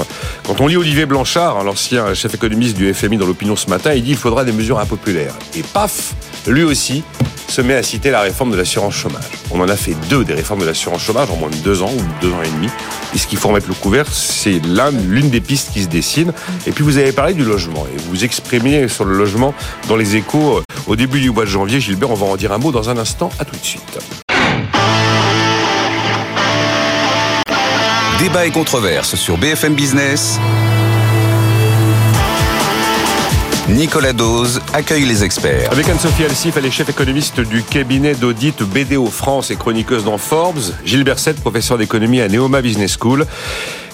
[0.46, 4.04] Quand on lit Olivier Blanchard, l'ancien chef économiste du FMI dans l'opinion ce matin, il
[4.04, 5.34] dit qu'il faudra des mesures impopulaires.
[5.56, 6.14] Et paf,
[6.48, 7.04] lui aussi
[7.50, 9.24] se met à citer la réforme de l'assurance chômage.
[9.52, 11.92] On en a fait deux des réformes de l'assurance chômage en moins de deux ans
[11.96, 12.68] ou deux ans et demi.
[13.14, 16.34] Et ce qu'il faut remettre le couvert, c'est l'un- l'une des pistes qui se dessine.
[16.66, 19.54] Et puis vous avez parlé du logement et vous exprimiez sur le logement
[19.88, 21.80] dans les échos euh, au début du mois de janvier.
[21.80, 23.30] Gilbert, on va en dire un mot dans un instant.
[23.40, 24.23] À tout de suite.
[28.20, 30.40] Débat et controverse sur BFM Business.
[33.70, 35.72] Nicolas Dose accueille les experts.
[35.72, 40.18] Avec Anne-Sophie Alsif, elle est chef économiste du cabinet d'audit BDO France et chroniqueuse dans
[40.18, 40.60] Forbes.
[40.86, 43.26] Gilbert Sett, professeur d'économie à Neoma Business School,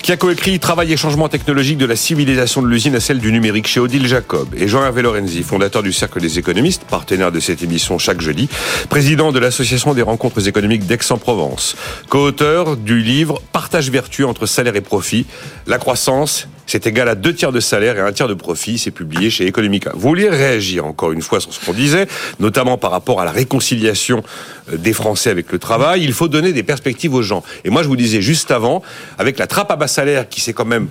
[0.02, 3.32] qui a coécrit Travail et changement technologique de la civilisation de l'usine à celle du
[3.32, 4.48] numérique chez Odile Jacob.
[4.56, 8.50] Et Jean-Hervé Lorenzi, fondateur du Cercle des économistes, partenaire de cette émission chaque jeudi,
[8.90, 11.76] président de l'Association des rencontres économiques d'Aix-en-Provence,
[12.10, 15.26] co-auteur du livre Partage vertueux entre salaire et profit,
[15.68, 18.78] la croissance c'est égal à deux tiers de salaire et un tiers de profit.
[18.78, 19.92] C'est publié chez Economica.
[19.96, 22.08] Vous vouliez réagir encore une fois sur ce qu'on disait,
[22.40, 24.24] notamment par rapport à la réconciliation
[24.72, 26.04] euh, des Français avec le travail.
[26.04, 27.44] Il faut donner des perspectives aux gens.
[27.66, 28.84] Et moi, je vous disais juste avant,
[29.18, 30.88] avec la trappe à bas salaire qui s'est quand même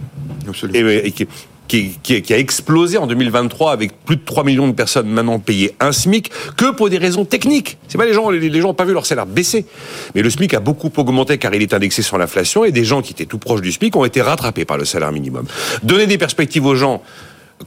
[0.48, 0.88] Absolument.
[0.88, 1.28] et, et qui,
[1.68, 5.38] qui, qui- qui a explosé en 2023 avec plus de 3 millions de personnes maintenant
[5.38, 7.78] payées un SMIC que pour des raisons techniques.
[7.86, 9.66] C'est pas les gens, les, gens n'ont pas vu leur salaire baisser.
[10.14, 13.02] Mais le SMIC a beaucoup augmenté car il est indexé sur l'inflation et des gens
[13.02, 15.44] qui étaient tout proches du SMIC ont été rattrapés par le salaire minimum.
[15.82, 17.02] Donner des perspectives aux gens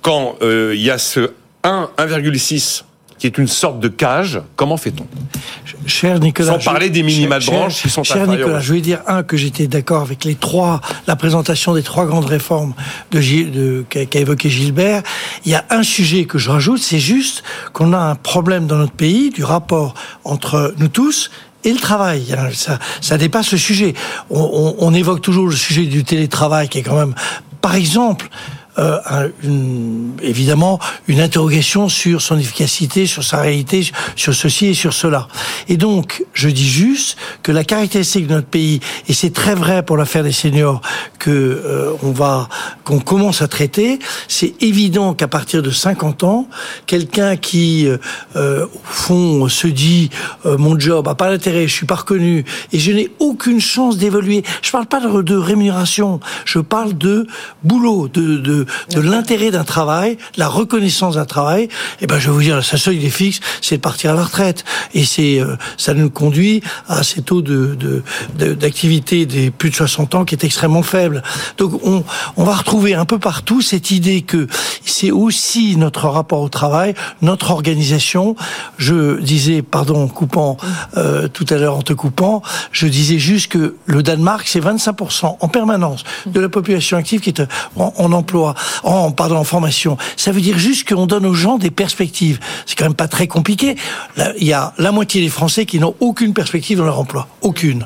[0.01, 1.31] quand euh, il y a ce
[1.63, 2.83] 1, 1,6
[3.21, 5.05] qui est une sorte de cage, comment fait-on?
[5.85, 6.53] Cher Nicolas.
[6.53, 9.01] Sans je- parler des minima de cher- branche qui sont Cher Nicolas, je voulais dire,
[9.05, 12.73] un, que j'étais d'accord avec les trois, la présentation des trois grandes réformes
[13.11, 15.03] de, qu'a évoqué Gilbert.
[15.45, 18.77] Il y a un sujet que je rajoute, c'est juste qu'on a un problème dans
[18.77, 21.29] notre pays du rapport entre nous tous
[21.63, 22.33] et le travail.
[22.35, 23.93] hein, Ça, ça dépasse le sujet.
[24.31, 27.13] On, on- on évoque toujours le sujet du télétravail qui est quand même,
[27.61, 28.29] par exemple,
[28.77, 34.73] euh, un- une- évidemment une interrogation sur son efficacité, sur sa réalité, sur ceci et
[34.73, 35.27] sur cela.
[35.67, 39.83] Et donc, je dis juste que la caractéristique de notre pays, et c'est très vrai
[39.83, 40.81] pour l'affaire des seniors
[41.19, 42.47] que euh, on va
[42.83, 46.47] qu'on commence à traiter, c'est évident qu'à partir de 50 ans,
[46.87, 47.97] quelqu'un qui euh,
[48.35, 50.09] euh, au fond se dit
[50.45, 53.97] euh, mon job a pas d'intérêt, je suis pas reconnu et je n'ai aucune chance
[53.97, 54.43] d'évoluer.
[54.61, 57.27] Je parle pas de, de rémunération, je parle de
[57.63, 58.60] boulot, de de,
[58.93, 61.69] de l'intérêt d'un travail, la reconnaissance d'un travail.
[62.01, 64.23] Et ben je vais vous dire, sa seuil des fixe, c'est de partir à la
[64.23, 68.03] retraite et c'est euh, ça nous conduit à ces taux de de-
[68.37, 71.23] de- d'activité des plus de 60 ans qui est extrêmement faible.
[71.57, 74.47] Donc on va retrouver un peu partout cette idée que
[74.85, 78.35] c'est aussi notre rapport au travail, notre organisation.
[78.77, 80.57] Je disais, pardon, coupant
[80.97, 85.37] euh, tout à l'heure en te coupant, je disais juste que le Danemark, c'est 25%
[85.39, 87.41] en permanence de la population active qui est
[87.75, 88.50] en, en emploi,
[88.83, 89.97] en pardon, formation.
[90.17, 92.39] Ça veut dire juste qu'on donne aux gens des perspectives.
[92.65, 93.75] C'est quand même pas très compliqué.
[94.37, 97.85] Il y a la moitié des Français qui n'ont aucune perspective dans leur emploi, aucune.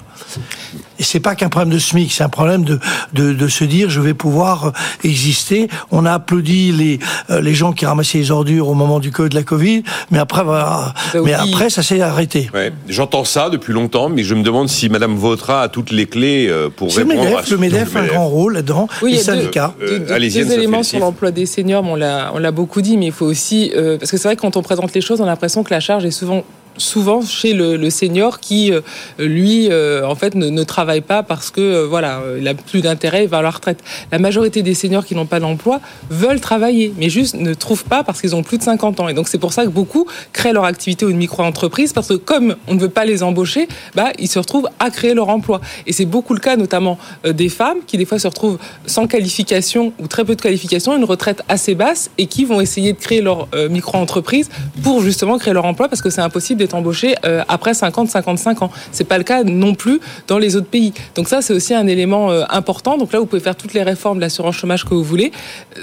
[0.99, 2.79] Et c'est pas qu'un problème de SMIC, c'est un problème de,
[3.13, 4.71] de, de se dire je vais pouvoir
[5.03, 5.67] exister.
[5.91, 6.99] On a applaudi les
[7.41, 10.93] les gens qui ramassaient les ordures au moment du de la Covid, mais après voilà,
[11.23, 12.49] mais après ça s'est arrêté.
[12.53, 16.05] Ouais, J'entends ça depuis longtemps, mais je me demande si Madame Vautrin a toutes les
[16.05, 18.87] clés pour répondre MEDEF, à ce Le MEDEF a un grand rôle là-dedans.
[19.01, 19.51] Oui, les il y a deux-.
[19.81, 23.25] Euh, éléments sur l'emploi des seniors, on l'a, on l'a beaucoup dit, mais il faut
[23.25, 25.63] aussi, euh, parce que c'est vrai que quand on présente les choses, on a l'impression
[25.63, 26.43] que la charge est souvent
[26.77, 28.81] souvent chez le, le senior qui euh,
[29.19, 32.81] lui euh, en fait ne, travaille pas parce que euh, voilà euh, il a plus
[32.81, 33.79] d'intérêt il va à la retraite.
[34.11, 38.03] La majorité des seniors qui n'ont pas d'emploi veulent travailler mais juste ne trouvent pas
[38.03, 39.07] parce qu'ils ont plus de 50 ans.
[39.07, 42.15] Et donc c'est pour ça que beaucoup créent leur activité ou une micro-entreprise parce que
[42.15, 45.61] comme on ne veut pas les embaucher bah ils se retrouvent à créer leur emploi.
[45.87, 49.93] Et c'est beaucoup le cas notamment des femmes qui des fois se retrouvent sans qualification
[49.99, 53.21] ou très peu de qualification une retraite assez basse et qui vont essayer de créer
[53.21, 54.49] leur micro-entreprise
[54.83, 58.61] pour justement créer leur emploi parce que c'est impossible d'être embauché euh, après 50 55
[58.61, 58.71] ans.
[58.91, 60.93] C'est pas le cas non plus dans les autres pays.
[61.15, 62.97] Donc ça c'est aussi un élément euh, important.
[62.97, 65.31] Donc là vous pouvez faire toutes les réformes de l'assurance chômage que vous voulez.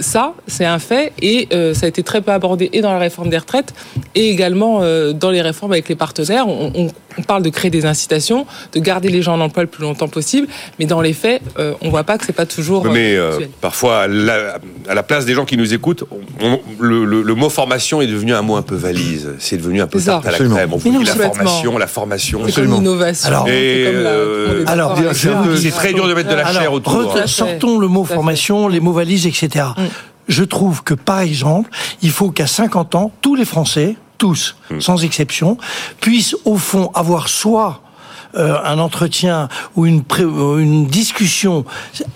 [0.00, 2.98] Ça c'est un fait et euh, ça a été très peu abordé et dans la
[2.98, 3.74] réforme des retraites
[4.14, 6.46] et également euh, dans les réformes avec les partenaires.
[6.48, 9.68] On, on- on parle de créer des incitations de garder les gens en emploi le
[9.68, 10.48] plus longtemps possible.
[10.78, 14.02] Mais dans les faits euh, on voit pas que c'est pas toujours Mais euh, parfois,
[14.04, 17.34] à la, à la place des gens qui nous écoutent, on- on- le, le- le
[17.34, 19.28] mot formation est devenu un mot un peu valise.
[19.40, 20.71] C'est devenu un peu tarte à la crème.
[20.76, 22.38] Vous non, la formation, la formation.
[22.38, 22.76] c'est comme absolument.
[22.78, 24.98] l'innovation Alors, c'est comme la- euh, alors,
[25.56, 26.92] C'est très dur de mettre de la chair Alors, autour.
[27.14, 27.26] re- hein.
[27.26, 29.66] sortons le mot formation, les mots valises, etc.
[30.28, 35.02] Je trouve que, par exemple, il faut qu'à 50 ans, tous les Français, tous, sans
[35.04, 35.56] exception,
[36.00, 37.80] puissent, au fond, avoir soit
[38.36, 41.64] euh, un entretien ou une, pré- une discussion,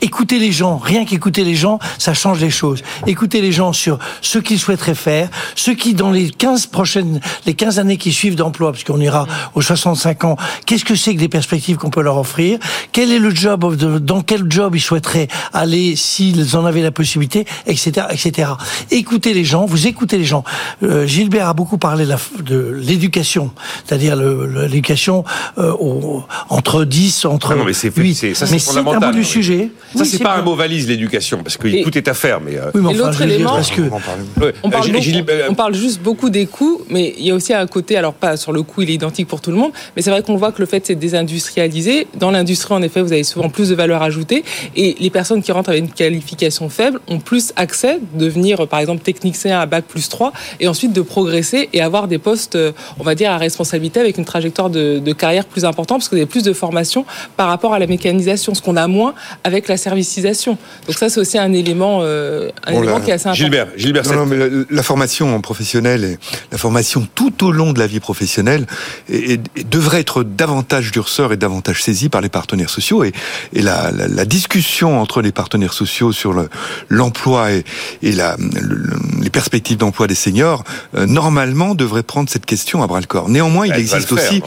[0.00, 2.82] écouter les gens, rien qu'écouter les gens, ça change les choses.
[3.06, 7.54] Écouter les gens sur ce qu'ils souhaiteraient faire, ce qui, dans les 15 prochaines, les
[7.54, 11.20] 15 années qui suivent d'emploi, parce qu'on ira aux 65 ans, qu'est-ce que c'est que
[11.20, 12.58] des perspectives qu'on peut leur offrir?
[12.92, 17.46] Quel est le job, dans quel job ils souhaiteraient aller s'ils en avaient la possibilité,
[17.66, 18.50] etc., etc.
[18.90, 20.44] Écoutez les gens, vous écoutez les gens.
[20.82, 22.06] Euh, Gilbert a beaucoup parlé
[22.40, 23.50] de l'éducation,
[23.84, 25.24] c'est-à-dire l'éducation
[25.58, 26.05] euh, au-
[26.48, 28.14] entre 10, entre Ah non, mais c'est 8.
[28.14, 29.70] c'est- ça, mais c'est c'est un du sujet.
[29.94, 32.40] Ça, Oui, c'est pas un mot valise, l'éducation, parce que Et- tout est à faire.
[32.40, 33.82] Mais euh, Oui, mais enfin, l'autre élément- parce que.
[33.82, 34.52] On parle, Euh,
[34.92, 38.12] beaucoup- on parle juste beaucoup des coûts, mais il y a aussi un côté, alors
[38.14, 40.36] pas sur le coût, il est identique pour tout le monde, mais c'est vrai qu'on
[40.36, 42.06] voit que le fait c'est de désindustrialiser.
[42.18, 45.52] Dans l'industrie, en effet, vous avez souvent plus de valeur ajoutée, et les personnes qui
[45.52, 49.84] rentrent avec une qualification faible ont plus accès, de devenir par exemple technicien à bac
[49.86, 53.38] plus 3, et ensuite de progresser et avoir des postes, euh, on va dire, à
[53.38, 56.52] responsabilité avec une trajectoire de, de carrière plus importante, parce que vous avez plus de
[56.52, 57.04] formation
[57.36, 60.58] par rapport à la mécanisation, ce qu'on a moins avec la servicisation.
[60.86, 63.34] Donc ça, c'est aussi un élément, euh, un élément qui est assez important.
[63.42, 66.18] Gilbert, Gilbert, Non, non, mais la, la formation en professionnel et
[66.52, 68.66] la formation tout au long de la vie professionnelle
[69.08, 73.12] est- devrait être davantage dur sort et davantage saisie par les partenaires sociaux et,
[73.52, 76.48] et la, la- la discussion entre les partenaires sociaux sur le-
[76.88, 77.64] l'emploi et,
[78.02, 80.64] et la, le- le- les perspectives d'emploi des seniors
[80.96, 83.28] euh, normalement devrait prendre cette question à bras le corps.
[83.28, 84.42] Néanmoins, il existe faire, aussi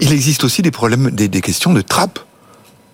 [0.00, 2.20] il existe aussi des problèmes, des, questions de trappe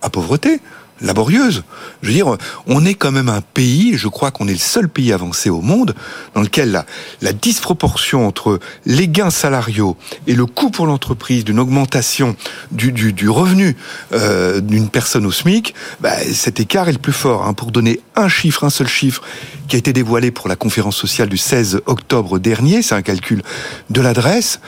[0.02, 0.60] à pauvreté
[1.00, 1.64] laborieuse.
[2.02, 4.88] Je veux dire, on est quand même un pays, je crois qu'on est le seul
[4.88, 5.94] pays avancé au monde,
[6.34, 6.86] dans lequel la,
[7.20, 12.36] la disproportion entre les gains salariaux et le coût pour l'entreprise d'une augmentation
[12.70, 13.76] du, du, du revenu
[14.12, 17.46] euh, d'une personne au SMIC, bah, cet écart est le plus fort.
[17.46, 17.54] Hein.
[17.54, 19.22] Pour donner un chiffre, un seul chiffre,
[19.68, 23.42] qui a été dévoilé pour la conférence sociale du 16 octobre dernier, c'est un calcul
[23.90, 24.60] de l'adresse,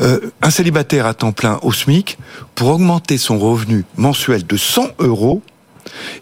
[0.00, 2.18] euh, un célibataire à temps plein au SMIC,
[2.54, 5.42] pour augmenter son revenu mensuel de 100 euros,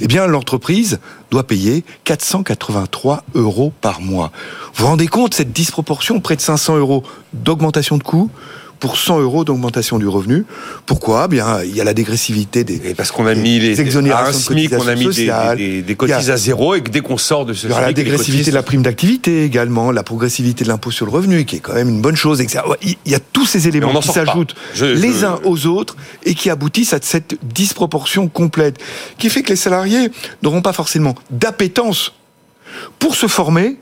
[0.00, 4.32] eh bien, l'entreprise doit payer 483 euros par mois.
[4.74, 8.30] Vous vous rendez compte, cette disproportion, près de 500 euros d'augmentation de coûts
[8.82, 10.44] pour 100 euros d'augmentation du revenu.
[10.86, 11.26] Pourquoi?
[11.26, 12.80] Eh Bien, il y a la dégressivité des...
[12.84, 15.54] Et parce qu'on a mis les, des exonérations de SMIC, on a mis des, cotisations
[15.54, 15.96] des, des, des sociales.
[15.96, 17.92] cotises a- à zéro et que dès qu'on sort de ce Il y aura la
[17.92, 21.54] dégressivité cotises- de la prime d'activité également, la progressivité de l'impôt sur le revenu, qui
[21.56, 22.40] est quand même une bonne chose.
[22.40, 26.34] Ouais, Il y a tous ces éléments qui s'ajoutent les je- uns aux autres et
[26.34, 28.78] qui aboutissent à cette disproportion complète,
[29.16, 30.10] qui fait que les salariés
[30.42, 32.14] n'auront pas forcément d'appétence
[32.98, 33.76] pour se former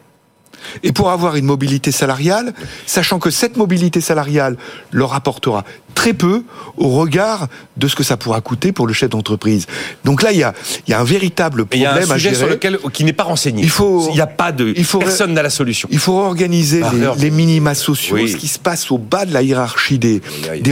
[0.82, 2.52] et pour avoir une mobilité salariale,
[2.86, 4.56] sachant que cette mobilité salariale
[4.90, 6.44] leur apportera très peu
[6.76, 9.66] au regard de ce que ça pourra coûter pour le chef d'entreprise.
[10.04, 10.54] Donc là, il y a,
[10.86, 12.36] il y a un véritable Mais il y a problème un à sujet gérer.
[12.40, 13.62] sur lequel qui n'est pas renseigné.
[13.62, 14.72] Il faut- Il n'y a pas de.
[14.76, 15.88] il faut- personne n'a la solution.
[15.90, 18.30] Il faut réorganiser Par les, les minima sociaux, Oui.
[18.30, 20.22] ce qui se passe au bas de la hiérarchie des,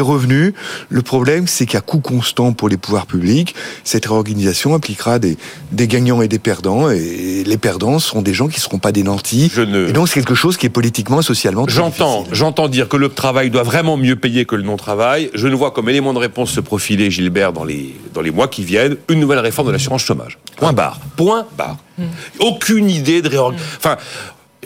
[0.01, 0.53] revenus.
[0.89, 5.37] Le problème, c'est qu'à coût constant pour les pouvoirs publics, cette réorganisation impliquera des,
[5.73, 6.91] des gagnants et des perdants.
[6.91, 9.93] Et les perdants seront des gens qui ne seront pas des nantis, Je ne Et
[9.93, 11.67] donc c'est quelque chose qui est politiquement et socialement.
[11.67, 15.31] très J'entends, j'entends dire que le travail doit vraiment mieux payer que le non-travail.
[15.35, 18.49] Je ne vois comme élément de réponse se profiler, Gilbert, dans les, dans les mois
[18.49, 20.39] qui viennent, une nouvelle réforme de l'assurance chômage.
[20.57, 20.99] Point barre.
[21.17, 21.77] Point barre.
[22.41, 23.77] Aucune idée de réorganisation.
[23.79, 23.97] Enfin,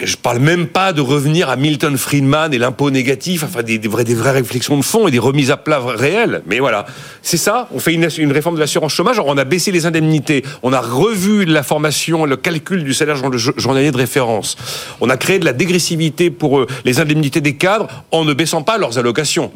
[0.03, 3.89] je parle même pas de revenir à Milton Friedman et l'impôt négatif, enfin des, des,
[3.89, 6.43] vraies, des vraies réflexions de fond et des remises à plat réelles.
[6.47, 6.87] Mais voilà,
[7.21, 7.69] c'est ça.
[7.75, 9.21] On fait une, une réforme de l'assurance chômage.
[9.25, 10.45] On a baissé les indemnités.
[10.63, 14.57] On a revu la formation, le calcul du salaire jour- journalier de référence.
[15.03, 18.63] On a créé de la dégressivité pour euh, les indemnités des cadres en ne baissant
[18.63, 19.53] pas leurs allocations,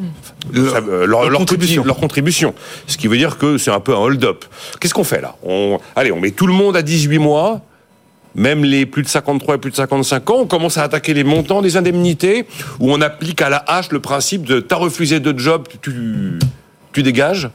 [0.53, 1.83] Leur- Ça, euh, leur, leur leur contribution.
[1.85, 2.55] leur contribution.
[2.87, 4.44] Ce qui veut dire que c'est un peu un hold-up.
[4.81, 5.35] Qu'est-ce qu'on fait là?
[5.42, 7.62] On, Allez, on met tout le monde à 18 mois
[8.37, 11.25] même les plus de 53 et plus de 55 ans, on commence à attaquer les
[11.25, 12.46] montants des indemnités,
[12.79, 16.38] où on applique à la hache le principe de t'as refusé de job, tu,
[16.92, 17.49] tu dégages.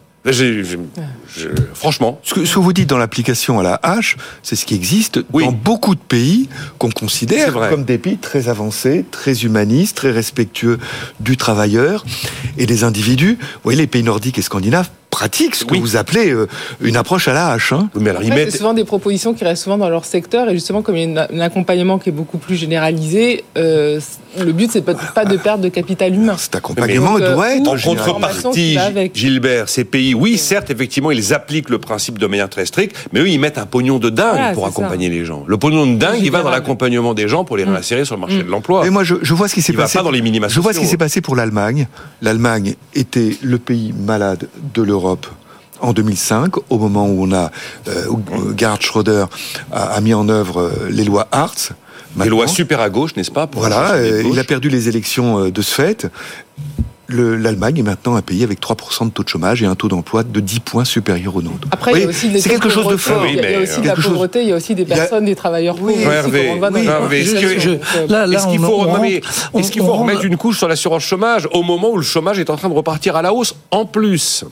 [1.73, 4.75] Franchement, Ce que, ce que vous dites dans l'application à la hache, c'est ce qui
[4.75, 5.45] existe Oui.
[5.45, 10.77] dans beaucoup de pays qu'on considère comme des pays très avancés, très humanistes, très respectueux
[11.19, 12.05] du travailleur
[12.59, 13.37] et des individus.
[13.39, 15.79] Vous voyez, les pays nordiques et scandinaves pratiquent ce que Oui.
[15.79, 16.47] vous appelez euh,
[16.81, 17.73] une approche à la hache.
[17.73, 17.89] Hein.
[17.99, 18.55] mais alors ils mettent.
[18.55, 21.27] souvent des propositions qui restent souvent dans leur secteur et justement comme il y a
[21.31, 23.99] un accompagnement qui est beaucoup plus généralisé, euh,
[24.39, 26.35] le but c'est pas, pas de perdre de capital humain.
[26.37, 28.77] Cet accompagnement Donc, euh, doit être En contrepartie.
[29.13, 33.19] Gilbert, ces pays, oui, certes, effectivement, ils appliquent le principe de manière très stricte, mais
[33.19, 34.69] eux, ils mettent un pognon de dingue Voilà, pour ça.
[34.69, 35.43] accompagner les gens.
[35.45, 38.21] Le pognon de dingue, il va dans l'accompagnement des gens pour les réinsérer sur le
[38.21, 38.87] marché de l'emploi.
[38.87, 39.97] Et moi, je, je vois ce qui s'est passé.
[39.99, 41.87] pas dans les minima je vois ce qui s'est passé pour l'Allemagne.
[42.21, 45.00] L'Allemagne était le pays malade de l'Europe
[45.81, 47.51] en 2005, au moment où on a
[47.87, 48.21] euh, où
[48.55, 49.25] Gerhard Schröder
[49.71, 51.71] a, a mis en œuvre euh, les lois Hartz.
[52.15, 55.45] Maintenant, lois super à gauche, n'est-ce pas pour Voilà, euh, il a perdu les élections
[55.45, 56.07] euh, de ce fait.
[57.07, 59.87] Le- L'Allemagne est maintenant un pays avec 3% de taux de chômage et un taux
[59.89, 61.67] d'emploi de 10 points supérieur au nôtre.
[61.71, 63.25] Après, il y a Oui, aussi des c'est quelque chose de fort.
[63.25, 64.55] Il y a, il y a Oui, aussi de la chose- pauvreté, il y a
[64.55, 65.87] aussi des a- personnes, des travailleurs pauvres.
[65.91, 66.47] oui, les Hervé,
[67.19, 68.49] est-ce euh,
[69.71, 72.55] qu'il faut, remettre une couche sur l'assurance chômage au moment où le chômage est en
[72.55, 74.45] train de repartir à la hausse en plus?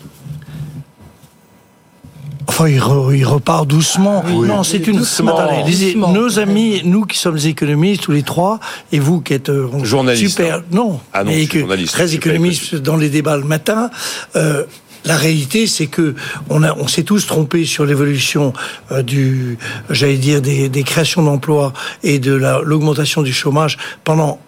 [2.50, 4.24] Enfin, il, re- il repart doucement.
[4.28, 4.98] non, c'est une.
[4.98, 5.38] Doucement.
[5.38, 6.12] Attendez, Doucement.
[6.12, 8.60] nos amis, nous qui sommes économistes tous les trois,
[8.92, 10.62] et vous qui êtes euh, Journaliste, super, hein.
[10.72, 13.92] non, Ah non, mais que- journaliste, très économistes dans les débats le matin.
[14.36, 14.64] euh,
[15.06, 16.14] la réalité, c'est que
[16.50, 18.52] on, a, on s'est tous trompés sur l'évolution
[18.92, 19.58] euh, du,
[19.90, 21.72] j'allais dire, des, des créations d'emplois
[22.04, 24.40] et de la- l'augmentation du chômage pendant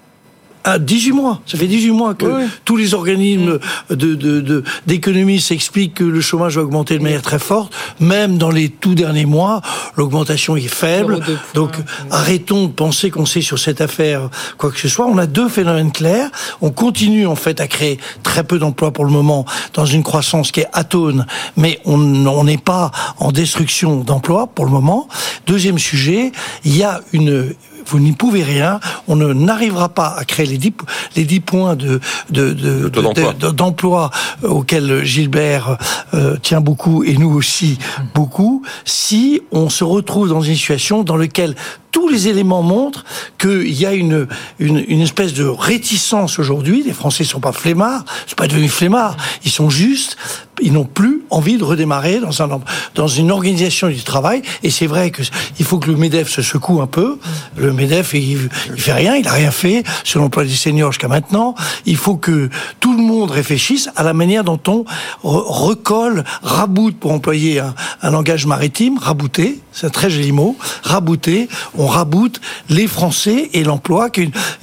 [0.63, 1.41] à 18 mois.
[1.45, 2.43] Ça fait 18 mois que Oui.
[2.65, 7.21] tous les organismes de, de, de- d'économie s'expliquent que le chômage va augmenter de manière
[7.21, 7.73] très forte.
[7.99, 9.61] Même dans les tout derniers mois,
[9.97, 11.19] l'augmentation est faible.
[11.53, 11.71] Donc,
[12.09, 15.05] arrêtons de penser qu'on sait sur cette affaire quoi que ce soit.
[15.07, 16.29] On a deux phénomènes clairs.
[16.61, 20.51] On continue, en fait, à créer très peu d'emplois pour le moment dans une croissance
[20.51, 21.25] qui est atone,
[21.57, 25.07] mais on on n'est pas en destruction d'emplois pour le moment.
[25.47, 26.31] Deuxième sujet,
[26.65, 27.53] il y a une
[27.85, 28.79] vous n'y pouvez rien.
[29.07, 30.73] On ne n'arrivera pas à créer les 10,
[31.15, 33.33] les 10 points de, de, de- taux d'emploi.
[33.33, 34.11] de- d'emploi
[34.43, 35.77] euh, auquel Gilbert
[36.13, 37.77] euh, tient beaucoup et nous aussi
[38.13, 41.55] beaucoup si on se retrouve dans une situation dans laquelle
[41.91, 43.03] tous les éléments montrent
[43.37, 44.25] qu'il y a une,
[44.59, 46.83] une, une espèce de réticence aujourd'hui.
[46.85, 49.17] Les Français sont pas flemmards, ils sont pas devenus flemmards.
[49.43, 50.15] Ils sont juste,
[50.61, 52.61] ils n'ont plus envie de redémarrer dans un
[52.95, 54.41] dans une organisation du travail.
[54.63, 55.21] Et c'est vrai que
[55.59, 57.17] il faut que le Medef se secoue un peu.
[57.55, 61.07] Le Medef, il, il fait rien, il a rien fait sur l'emploi des seniors jusqu'à
[61.07, 61.55] maintenant.
[61.85, 64.83] Il faut que tout le monde réfléchisse à la manière dont on
[65.23, 70.57] re- recolle, raboute, pour employer un, un langage maritime, rabouter, c'est un très joli mot,
[70.83, 71.47] rabouter,
[71.77, 74.09] on raboute les Français et l'emploi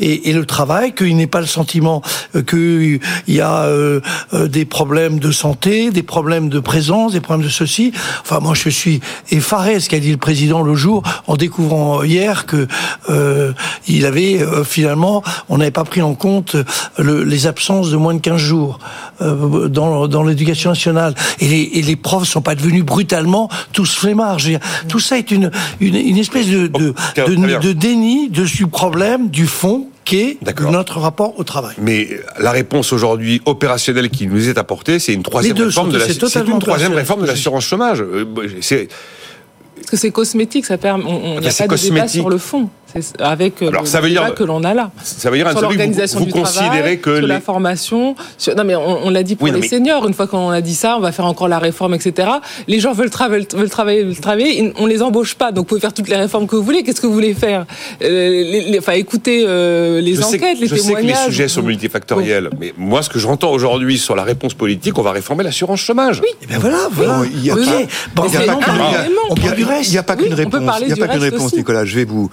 [0.01, 2.03] et, et le travail, qu'il n'ait pas le sentiment
[2.35, 3.01] euh, qu'il
[3.35, 4.01] y a euh,
[4.35, 7.93] euh, des problèmes de santé, des problèmes de présence, des problèmes de ceci.
[8.23, 12.47] Enfin, moi, je suis effaré ce qu'a dit le président le jour en découvrant hier
[12.47, 12.67] que
[13.11, 13.53] euh,
[13.87, 16.57] il avait euh, finalement, on n'avait pas pris en compte
[16.99, 18.79] le- les absences de moins de 15 jours
[19.21, 21.15] euh, dans, dans l'éducation nationale.
[21.41, 24.39] Et les, et les profs sont pas devenus brutalement tous flemmards.
[24.39, 26.67] Je veux dire, Tout ça est une, une, une espèce de,
[27.61, 29.89] de déni de, du problème, du fond,
[30.71, 31.75] notre rapport au travail.
[31.79, 36.07] Mais la réponse aujourd'hui opérationnelle qui nous est apportée, c'est une troisième réforme de la,
[36.07, 38.01] c'est une troisième réforme de l'assurance chômage.
[38.01, 38.25] Euh,
[38.61, 38.89] C'est
[39.77, 41.05] Parce que c'est cosmétique, ça permet.
[41.07, 42.69] on- n'y a pas de débat sur le fond.
[43.19, 44.91] Avec euh, Alors, le ça veut dire- que l'on a là.
[45.03, 48.15] ça veut dire sur l'organisation vous, du vous considérez travail, que sur les, la formation.
[48.39, 48.55] Sur...
[48.57, 50.07] Non, mais on, on l'a dit pour Oui, les mais- seniors.
[50.07, 52.29] Une fois qu'on a dit ça, on va faire encore la réforme, etc.
[52.67, 54.73] Les gens veulent, tra- veulent, veulent travailler, veulent travailler.
[54.79, 55.53] On les embauche pas.
[55.53, 56.83] Donc, vous pouvez faire toutes les réformes que vous voulez.
[56.83, 57.67] Qu'est-ce que vous voulez faire?
[58.03, 61.03] Euh, les- les- Enfin, écoutez euh, les je enquêtes, que- les je sais que les
[61.09, 61.27] témoignages.
[61.27, 65.13] sujets sont multifactoriels, mais moi, ce que j'entends aujourd'hui sur la réponse politique, on va
[65.13, 66.23] réformer l'assurance chômage.
[66.43, 67.19] Et ben voilà, voilà.
[67.19, 67.61] Non, il n'y a c'est
[68.15, 68.29] pas non,
[69.35, 70.81] qu'une- du Oui, réponse.
[70.81, 71.53] Il n'y a du pas qu'une réponse.
[71.55, 71.85] Nicolas.
[71.85, 72.31] Je vais vous,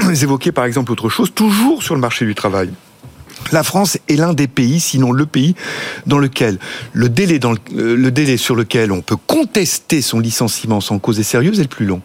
[0.22, 2.70] évoquer par exemple autre chose, toujours sur le marché du travail.
[3.52, 5.54] La France est l'un des pays, sinon le pays,
[6.06, 6.58] dans lequel
[6.92, 10.98] le délai, dans le, euh, le délai sur lequel on peut contester son licenciement sans
[10.98, 12.02] cause sérieuse est le plus long.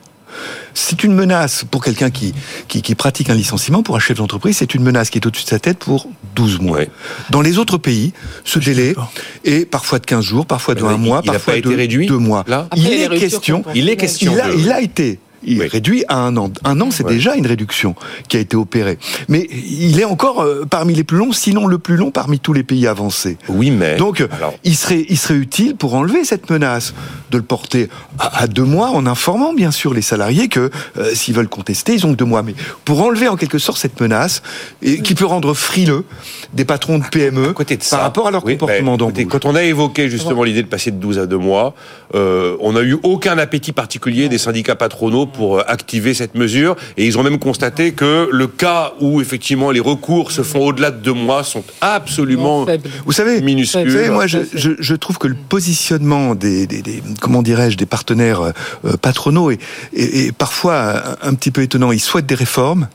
[0.73, 2.33] C'est une menace pour quelqu'un qui,
[2.67, 5.43] qui, qui, pratique un licenciement, pour un chef d'entreprise, c'est une menace qui est au-dessus
[5.43, 6.77] de sa tête pour 12 mois.
[6.77, 6.89] Ouais.
[7.29, 8.95] Dans les autres pays, ce délai
[9.43, 11.59] est parfois de 15 jours, parfois de Mais un il- mois, il a parfois pas
[11.61, 12.43] de été réduit, deux mois.
[12.47, 13.63] là Après, il est question.
[13.75, 15.65] Il est question il a, de- il a été il Oui.
[15.65, 16.51] est réduit à un an.
[16.63, 17.13] Un an, c'est Ouais.
[17.13, 17.95] déjà une réduction
[18.27, 18.97] qui a été opérée.
[19.27, 22.53] Mais il est encore euh, parmi les plus longs, sinon le plus long parmi tous
[22.53, 23.37] les pays avancés.
[23.49, 23.95] Oui, mais.
[23.97, 26.93] Donc, Alors, il serait, il serait utile pour enlever cette menace
[27.31, 27.89] de le porter
[28.19, 31.93] à, à deux mois en informant bien sûr les salariés que euh, s'ils veulent contester,
[31.93, 32.43] ils ont que deux mois.
[32.43, 34.41] Mais pour enlever en quelque sorte cette menace
[34.81, 36.05] et qui peut rendre frileux
[36.53, 39.25] des patrons de PME à côté de ça, par rapport à leur oui, comportement d'embauche.
[39.29, 41.73] Quand on a évoqué justement l'idée de passer de 12 à 2 mois,
[42.15, 46.75] euh, on n'a eu aucun appétit particulier des syndicats patronaux pour euh, activer cette mesure.
[46.97, 50.91] Et ils ont même constaté que le cas où effectivement les recours se font au-delà
[50.91, 52.65] de 2 mois sont absolument.
[53.05, 53.81] Vous savez, minuscules.
[53.87, 57.77] Vous savez, moi, je, je, je trouve que le positionnement des, des, des- comment dirais-je,
[57.77, 58.41] des partenaires
[58.85, 59.59] euh, patronaux est,
[59.93, 61.91] est- est parfois un, un petit peu étonnant.
[61.91, 62.87] Ils souhaitent des réformes,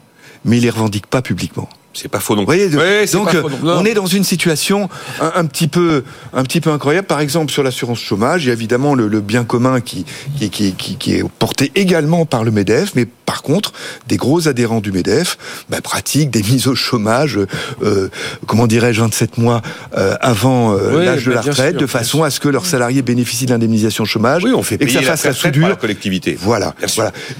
[0.45, 1.69] mais ils les revendiquent pas publiquement.
[2.01, 2.69] C'est pas faux non Vous plus.
[2.69, 4.89] voyez, Ouais, c'est donc euh, faux non- on est dans une situation
[5.21, 7.07] un, un petit peu, un petit peu incroyable.
[7.07, 10.05] Par exemple, sur l'assurance chômage, il y a évidemment le, le bien commun qui,
[10.39, 13.73] qui, qui, qui, qui est porté également par le Medef, mais par contre,
[14.07, 15.37] des gros adhérents du Medef
[15.69, 17.39] bah, pratiquent des mises au chômage,
[17.83, 18.09] euh,
[18.47, 19.61] comment dirais-je, 27 mois
[19.97, 22.65] euh, avant euh, Oui, l'âge de la retraite, sûr, de façon à ce que leurs
[22.67, 25.37] salariés bénéficient de l'indemnisation chômage Oui, on fait et que ça la fasse la la
[25.37, 25.79] soudure.
[25.79, 26.39] collectivité.
[26.41, 26.75] Voilà.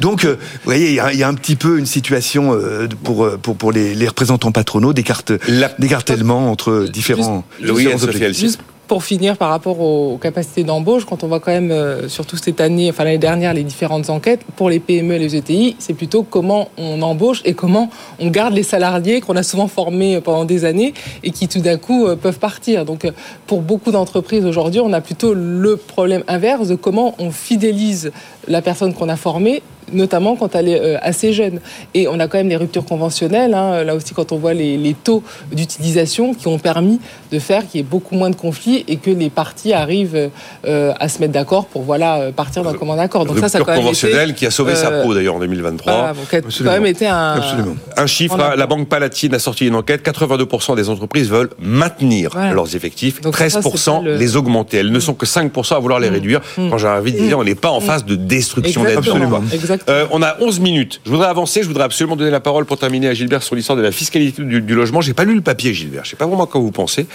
[0.01, 2.53] Donc, euh, vous voyez, il y, a- il y a un petit peu une situation
[2.55, 7.67] euh, pour, euh, pour, pour les, les représentants patronaux d'écarte- La- d'écartèlement entre différents, Oui,
[7.77, 8.23] différents objectifs.
[8.23, 8.41] Elsis.
[8.41, 12.39] Juste pour finir par rapport aux capacités d'embauche, quand on voit quand même, euh, surtout
[12.39, 15.93] cette année, enfin l'année dernière, les différentes enquêtes, pour les PME et les ETI, c'est
[15.93, 20.47] plutôt comment on embauche et comment on garde les salariés qu'on a souvent formés pendant
[20.47, 22.87] des années et qui tout d'un coup euh, peuvent partir.
[22.87, 23.11] Donc euh,
[23.47, 28.11] pour beaucoup d'entreprises aujourd'hui, on a plutôt le problème inverse de comment on fidélise
[28.47, 29.63] la personne qu'on a formée
[29.93, 31.61] notamment quand elle est euh, assez jeune.
[31.95, 34.77] Et on a quand même les ruptures conventionnelles, hein, là aussi quand on voit les,
[34.77, 35.23] les taux
[35.53, 37.01] d'utilisation qui ont permis
[37.33, 40.31] de faire qu'il y ait beaucoup moins de conflits et que les parties arrivent
[40.67, 43.25] euh, à se mettre d'accord pour voilà euh, partir d'un commun accord.
[43.27, 45.35] Donc ça, ça a Rupture quand même conventionnelle été, qui a sauvé sa peau d'ailleurs
[45.37, 45.93] en 2023.
[45.93, 46.73] voilà, donc, qui a quand Absolument.
[46.75, 47.35] même été un...
[47.35, 47.77] Absolument.
[47.97, 51.51] Un chiffre, a- hein, la Banque Palatine a sorti une enquête, 82% des entreprises veulent
[51.61, 52.53] maintenir Voilà.
[52.53, 54.79] leurs effectifs, Donc ça, 13% c'est pas le- les augmenter.
[54.79, 56.41] Elles ne sont que 5% à vouloir les réduire.
[56.57, 58.99] Quand j'ai envie de dire, on n'est pas en phase de destruction d'aide.
[58.99, 59.43] Absolument.
[59.53, 59.78] Exactement.
[59.89, 61.01] Euh, on a 11 minutes.
[61.05, 61.63] Je voudrais avancer.
[61.63, 64.43] Je voudrais absolument donner la parole pour terminer à Gilbert sur l'histoire de la fiscalité
[64.43, 65.01] du, du logement.
[65.01, 66.05] J'ai pas lu le papier, Gilbert.
[66.05, 67.07] Je sais pas vraiment quoi vous pensez.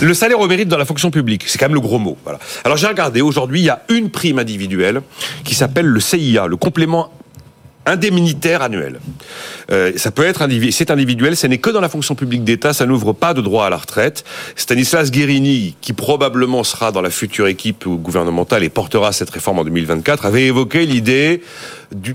[0.00, 2.16] Le salaire au mérite dans la fonction publique, c'est quand même le gros mot.
[2.64, 3.20] Alors j'ai regardé.
[3.20, 5.02] Aujourd'hui, il y a une prime individuelle
[5.44, 7.10] qui s'appelle le CIA, le complément
[7.86, 9.00] indemnitaire annuel.
[9.70, 12.86] Euh, ça peut être c'est individuel, ce n'est que dans la fonction publique d'État, ça
[12.86, 14.24] n'ouvre pas de droit à la retraite.
[14.54, 19.64] Stanislas Guérini, qui probablement sera dans la future équipe gouvernementale et portera cette réforme en
[19.64, 21.42] 2024, avait évoqué l'idée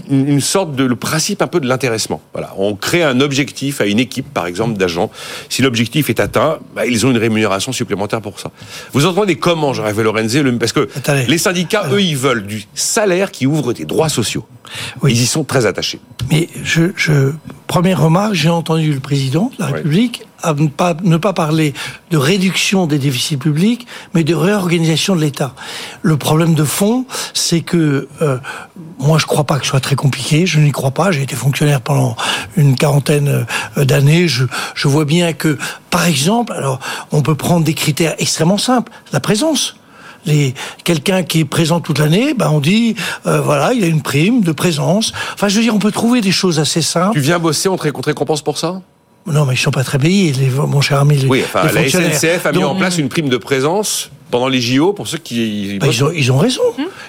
[0.09, 2.21] une sorte de le principe un peu de l'intéressement.
[2.33, 5.11] Voilà, on crée un objectif à une équipe, par exemple, d'agents.
[5.49, 8.51] Si l'objectif est atteint, bah, ils ont une rémunération supplémentaire pour ça.
[8.93, 11.25] Vous entendez comment, Jean-Hervé Lorenzi, le- parce que Attendez.
[11.27, 14.45] les syndicats, eux, ils veulent du salaire qui ouvre des droits sociaux.
[15.01, 15.11] Oui.
[15.13, 15.99] Ils y sont très attachés.
[16.31, 17.31] Mais je, je
[17.67, 19.81] première remarque, j'ai entendu le président de la Oui.
[20.45, 21.73] À ne pas, ne pas parler
[22.11, 25.55] de réduction des déficits publics, mais de réorganisation de l'État.
[26.03, 28.37] Le problème de fond, c'est que euh,
[28.99, 30.45] moi, je crois pas que ce soit très compliqué.
[30.45, 31.11] Je n'y crois pas.
[31.11, 32.15] J'ai été fonctionnaire pendant
[32.57, 33.45] une quarantaine
[33.77, 34.27] euh, d'années.
[34.27, 35.57] Je, je vois bien que,
[35.89, 36.79] par exemple, alors,
[37.11, 38.91] on peut prendre des critères extrêmement simples.
[39.11, 39.75] La présence
[40.25, 44.01] les quelqu'un qui est présent toute l'année, ben on dit euh, voilà, il a une
[44.01, 45.13] prime de présence.
[45.33, 47.13] Enfin, je veux dire, on peut trouver des choses assez simples.
[47.13, 48.81] Tu viens bosser, on te récompense pour ça?
[49.27, 51.17] Non, mais ils sont pas très payés, les, mon cher ami.
[51.17, 52.11] Les, Oui, enfin, les la.
[52.11, 55.17] SNCF a mis Donc, en place une prime de présence pendant les JO pour ceux
[55.17, 55.77] qui.
[55.79, 56.61] bah, ils, ont, ils ont raison.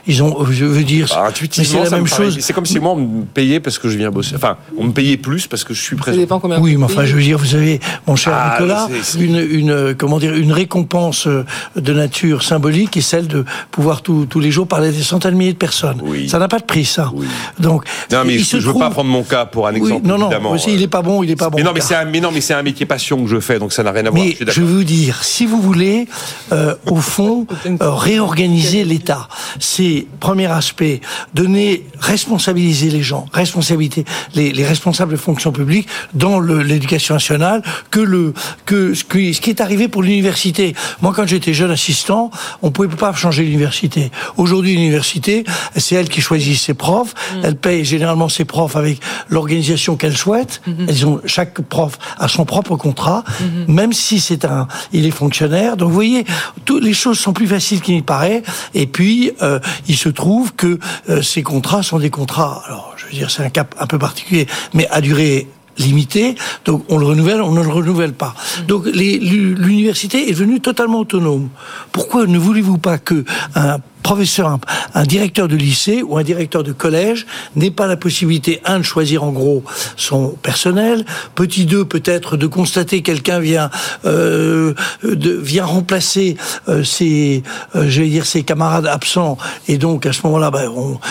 [0.07, 2.39] Ils ont, je veux dire, Bah, intuitivement, c'est la ça me même chose.
[2.41, 4.37] C'est comme si moi, on me payait parce que je viens bosser.
[4.37, 6.19] Enfin, on me payait plus parce que je suis Ça présent.
[6.19, 9.39] dépend combien Oui, mais enfin, je veux dire, vous avez, mon cher Ah, Nicolas, une,
[9.51, 14.27] une, euh, comment dire, une récompense euh, de nature symbolique et celle de pouvoir tous
[14.27, 16.01] tous les jours parler à des centaines de milliers de personnes.
[16.05, 16.29] Oui.
[16.29, 17.11] Ça n'a pas de prix, ça.
[17.13, 17.27] Oui.
[17.59, 19.79] Donc, Non, mais il je, se je veux pas prendre mon cas pour un Oui,
[19.79, 20.07] exemple.
[20.07, 20.53] non, non, évidemment.
[20.53, 21.59] aussi, il est pas bon, il est pas bon.
[21.59, 23.59] Mais non, mais c'est un, mais non, mais c'est un métier passion que je fais,
[23.59, 24.23] donc ça n'a rien à voir.
[24.25, 26.07] Mais je suis je veux vous dire, si vous voulez,
[26.53, 29.29] euh, au fond, euh, réorganiser l'État.
[29.59, 31.01] C'est premier aspect,
[31.35, 34.05] donner, responsabiliser les gens, responsabiliser
[34.35, 39.41] les, les responsables de fonction publique dans l'éducation nationale, que le que ce qui, ce
[39.41, 40.75] qui est arrivé pour l'université.
[41.03, 42.31] Moi, quand j'étais jeune assistant,
[42.63, 44.11] on pouvait pas changer l'université.
[44.37, 45.45] Aujourd'hui, l'université,
[45.77, 47.15] c'est elle qui choisit ses profs.
[47.15, 47.41] Mm.
[47.45, 50.61] Elle paye généralement ses profs avec l'organisation qu'elle souhaite.
[50.67, 50.87] Mm-hmm.
[50.89, 53.73] Elles ont chaque prof a son propre contrat, mm-hmm.
[53.73, 55.77] même si c'est un, il est fonctionnaire.
[55.77, 56.25] Donc, vous voyez,
[56.65, 58.43] toutes les choses sont plus faciles qu'il n'y paraît.
[58.75, 60.79] Et puis, euh, il se trouve que
[61.09, 62.63] euh, ces contrats sont des contrats.
[62.67, 65.47] Alors, je veux dire, c'est un cas un peu particulier, mais à durée
[65.79, 68.35] limité, donc on le renouvelle, on ne le renouvelle pas.
[68.67, 71.51] Donc l'université est devenue totalement autonome.
[71.93, 73.25] Pourquoi ne voulez-vous pas que
[73.55, 74.61] un professeur,
[74.95, 77.27] un, directeur de lycée ou un directeur de collège
[77.57, 79.65] n'ait pas la possibilité, un, de choisir en gros
[79.97, 81.05] son personnel,
[81.35, 83.69] petit deux, peut-être de constater quelqu'un vient
[84.05, 86.37] euh, de, vient remplacer
[86.69, 87.43] euh, ses,
[87.75, 90.71] euh, je vais dire ses camarades absents, et donc à ce moment-là, ben,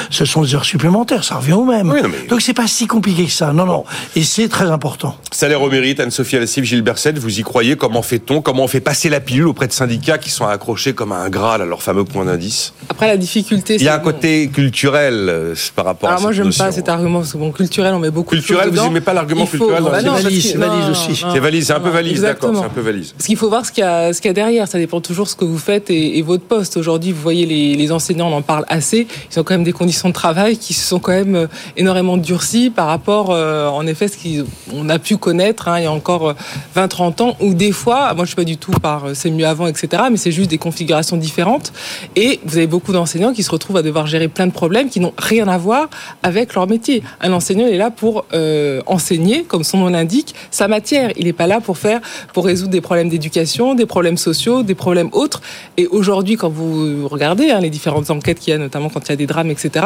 [0.09, 1.93] ce sont des heures supplémentaires, ça revient au même.
[2.29, 3.83] Donc c'est pas si compliqué que ça, non, non,
[4.15, 5.17] et c'est très important.
[5.31, 7.75] Salaire au mérite, Anne-Sophie Alessif, Gilles Berset, vous y croyez?
[7.75, 8.41] Comment fait-on?
[8.41, 11.61] Comment on fait passer la pilule auprès de syndicats qui sont accrochés comme un graal
[11.61, 12.73] à leur fameux point d'indice?
[12.89, 16.31] Après, la difficulté, Il y a un côté culturel euh, par rapport Alors à moi,
[16.31, 19.01] j'aime pas cet argument, parce que bon, culturel, on met beaucoup culturel, de vous n'aimez
[19.01, 21.15] pas l'argument culturel bah C'est valise, c'est valise aussi.
[21.15, 23.13] C'est valise, c'est un peu valise, d'accord, c'est un peu valise.
[23.13, 25.01] Parce qu'il faut voir ce qu'il y, a, ce qu'il y a derrière, ça dépend
[25.01, 26.77] toujours de ce que vous faites et, votre poste.
[26.77, 29.73] Aujourd'hui, vous voyez, les, les, enseignants, on en parle assez, ils ont quand même des
[29.73, 33.85] conditions de travail qui se sont quand même euh, énormément durcies par rapport, euh, en
[33.85, 36.33] effet, ce qu'on a pu connaître hein, il y a encore
[36.75, 39.67] 20-30 ans, où des fois, moi je suis pas du tout par c'est mieux avant,
[39.67, 41.71] etc., mais c'est juste des configurations différentes.
[42.15, 44.99] Et vous avez beaucoup d'enseignants qui se retrouvent à devoir gérer plein de problèmes qui
[44.99, 45.89] n'ont rien à voir
[46.23, 47.03] avec leur métier.
[47.21, 51.11] Un enseignant est là pour euh, enseigner, comme son nom l'indique, sa matière.
[51.15, 52.01] Il n'est pas là pour faire,
[52.33, 55.41] pour résoudre des problèmes d'éducation, des problèmes sociaux, des problèmes autres.
[55.77, 59.09] Et aujourd'hui, quand vous regardez hein, les différentes enquêtes qu'il y a, notamment quand il
[59.09, 59.85] y a des drames, etc.,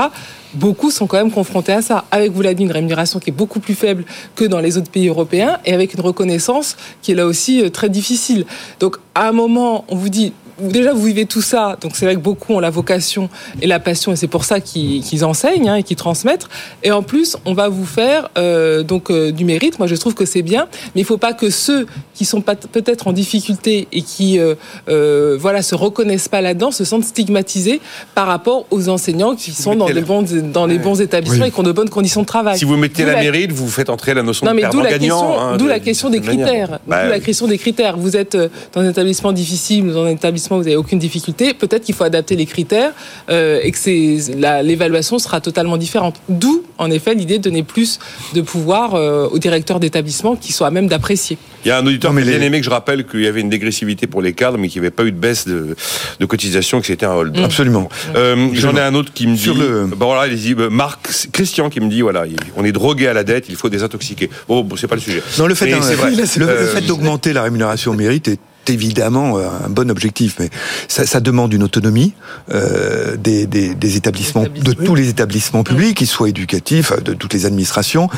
[0.56, 2.06] beaucoup sont quand même confrontés à ça.
[2.10, 4.04] Avec, vous l'avez dit, une rémunération qui est beaucoup plus faible
[4.36, 7.70] que dans les autres pays européens et avec une reconnaissance qui est là aussi euh,
[7.70, 8.48] très difficile.
[8.80, 12.16] Donc, à un moment, on vous dit, déjà vous vivez tout ça, donc c'est vrai
[12.16, 13.30] que beaucoup ont la vocation
[13.62, 16.48] et la passion, et c'est pour ça qu'ils enseignent hein, et qu'ils transmettent.
[16.84, 19.80] Et en plus, on va vous faire euh, donc euh, du mérite.
[19.80, 22.42] Moi, je trouve que c'est bien, mais il ne faut pas que ceux qui sont
[22.42, 27.82] peut-être en difficulté et qui euh, voilà se reconnaissent pas là-dedans se sentent stigmatisés
[28.16, 31.60] par rapport aux enseignants qui sont dans les bons dans les bons établissements et qui
[31.60, 32.58] ont de bonnes conditions de travail.
[32.58, 35.40] Si vous mettez la, mérite, vous faites entrer la notion de mais d'où la question,
[35.40, 36.80] hein, d'où la question des critères.
[36.88, 37.98] Bah d'où la question des critères.
[37.98, 38.38] Vous êtes
[38.74, 42.04] dans un établissement difficile ou dans un établissement vous n'avez aucune difficulté, peut-être qu'il faut
[42.04, 42.92] adapter les critères
[43.30, 46.16] euh, et que l'évaluation sera totalement différente.
[46.30, 48.00] D'où, en effet, l'idée de donner plus
[48.34, 51.38] de pouvoir euh, aux directeurs d'établissement qui soient à même d'apprécier.
[51.66, 53.50] Il y a un auditeur mais bien aimé que je rappelle qu'il y avait une
[53.50, 55.76] dégressivité pour les cadres, mais qu'il n'y avait pas eu de baisse de,
[56.20, 57.38] de cotisation, que c'était un hold.
[57.38, 57.90] Absolument.
[58.16, 59.54] Euh, j'en ai un autre qui me dit.
[59.54, 59.86] Le...
[59.88, 60.34] Bon, voilà,
[60.70, 62.24] Marc Christian qui me dit voilà,
[62.56, 64.30] on est drogué à la dette, il faut désintoxiquer.
[64.48, 65.22] Bon, bon c'est pas le sujet.
[65.38, 65.68] Non, le fait,
[66.38, 68.40] le fait d'augmenter la rémunération au mérite est
[68.70, 70.50] évidemment euh, un bon objectif, mais
[70.88, 72.14] ça, ça demande une autonomie
[72.52, 77.34] euh, des, des, des, établissements, de tous les établissements publics, qu'ils soient éducatifs, de toutes
[77.34, 78.10] les administrations.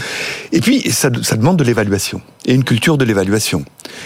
[0.52, 3.64] Et puis, ça, ça demande de l'évaluation et une culture de l'évaluation.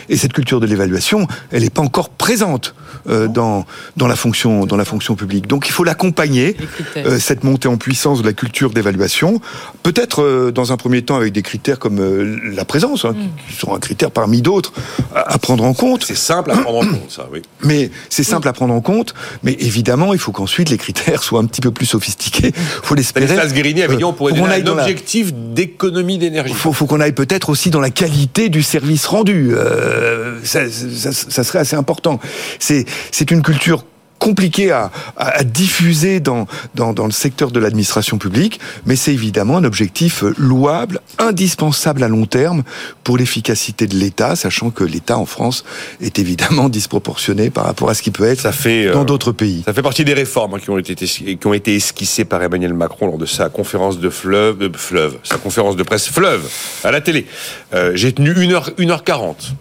[0.10, 2.76] Et cette culture de l'évaluation, elle n'est pas encore présente
[3.08, 3.66] euh, dans
[3.98, 5.48] dans la fonction dans la fonction publique.
[5.48, 6.58] Donc, il faut l'accompagner
[6.98, 9.40] euh, cette montée en puissance de la culture d'évaluation,
[9.84, 13.50] peut-être euh, dans un premier temps avec des critères comme euh, la présence, hein, mm.
[13.50, 14.74] qui sont un critère parmi d'autres
[15.14, 16.04] à, à, prendre en compte.
[16.04, 17.42] C'est simple à prendre en compte, ça, oui.
[17.64, 19.14] Mais c'est simple à prendre en compte,
[19.44, 22.52] mais évidemment, il faut qu'ensuite les critères soient un petit peu plus sophistiqués.
[22.56, 23.28] faut l'espérer.
[23.28, 26.54] Stanislas Guérini avait dit on pourrait donner un objectif d'économie d'énergie.
[26.54, 29.54] Il faut, faut qu'on aille peut-être aussi dans la qualité du service rendu.
[29.56, 32.20] Euh, ça, ça, ça, serait assez important.
[32.60, 32.86] C'est
[33.32, 33.86] une culture
[34.26, 39.58] compliqué à, à, diffuser dans, dans, dans, le secteur de l'administration publique, mais c'est évidemment
[39.58, 42.64] un objectif louable, indispensable à long terme
[43.04, 45.64] pour l'efficacité de l'État, sachant que l'État en France
[46.02, 49.32] est évidemment disproportionné par rapport à ce qui peut être ça fait, dans euh, d'autres
[49.32, 49.62] pays.
[49.64, 52.74] Ça fait partie des réformes hein, qui, ont été, qui ont été esquissées par Emmanuel
[52.74, 56.50] Macron lors de sa conférence de fleuve, euh, fleuve sa conférence de presse fleuve
[56.84, 57.28] à la télé.
[57.76, 59.54] Euh, J'ai tenu 1h, 1h40.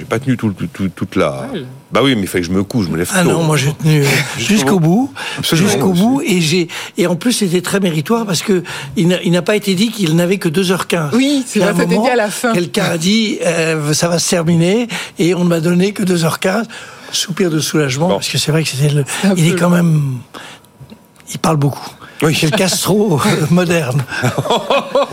[0.00, 1.46] J'ai pas tenu tout, tout, toute la.
[1.92, 3.58] Bah oui, mais il fallait que je me couche, je me lève Ah non, moi
[3.58, 4.02] j'ai tenu
[4.38, 8.62] jusqu'au bout, jusqu'au bout, et j'ai et en plus c'était très méritoire parce que
[8.96, 11.10] il n'a pas été dit qu'il n'avait que 2h15.
[11.12, 12.54] Oui, c'est vrai, c'était dit à la fin.
[12.54, 14.88] Quelqu'un a dit euh, ça va se terminer
[15.18, 16.64] et on ne m'a donné que 2h15.
[17.12, 19.04] Soupir de soulagement parce que c'est vrai que c'était le.
[19.36, 20.20] Il est quand même,
[21.30, 21.90] il parle beaucoup.
[22.22, 22.36] Oui.
[22.38, 24.04] C'est le Castro moderne.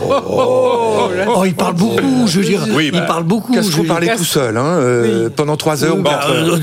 [0.06, 2.66] Oh, oh, il parle beaucoup, je veux dire.
[2.70, 3.52] Oui, il bah, parle beaucoup.
[3.52, 5.96] Castro parlait tout seul, hein, euh, pendant trois heures.
[5.96, 6.58] Bah, euh,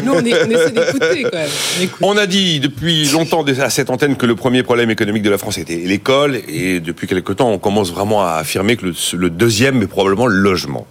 [0.04, 1.88] Nous, on, essaie d'écouter quand même.
[2.02, 5.38] On, a dit depuis longtemps à cette antenne que le premier problème économique de la
[5.38, 9.30] France était l'école, et depuis quelque temps, on commence vraiment à affirmer que le, le
[9.30, 10.86] deuxième est probablement le logement.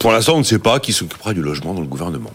[0.00, 2.30] Pour l'instant, on ne sait pas qui s'occupera du logement dans le gouvernement.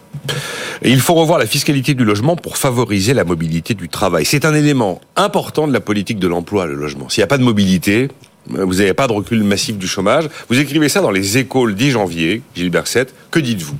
[0.83, 4.25] Il faut revoir la fiscalité du logement pour favoriser la mobilité du travail.
[4.25, 7.09] C'est un élément important de la politique de l'emploi, le logement.
[7.09, 8.07] S'il n'y a pas de mobilité,
[8.47, 10.25] vous n'avez pas de recul massif du chômage.
[10.49, 13.13] Vous écrivez ça dans les échos le 10 janvier, Gilbert 7.
[13.31, 13.75] Que dites-vous?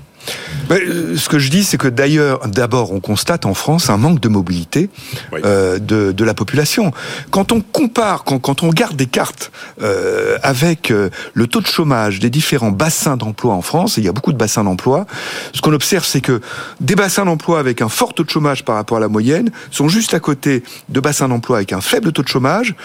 [0.72, 4.20] Euh, ce que je dis, c'est que d'ailleurs, d'abord, on constate en France un manque
[4.20, 4.90] de mobilité
[5.34, 6.92] euh, de, de, la population.
[7.32, 9.52] Quand on compare, quand, quand on garde des cartes
[9.82, 14.06] euh, avec euh, le taux de chômage des différents bassins d'emploi en France, et il
[14.06, 15.06] y a beaucoup de bassins d'emploi,
[15.54, 16.42] ce qu'on observe, c'est que
[16.80, 19.88] des bassins d'emploi avec un fort taux de chômage par rapport à la moyenne sont
[19.88, 22.76] juste à côté de bassins d'emploi avec un faible taux de chômage,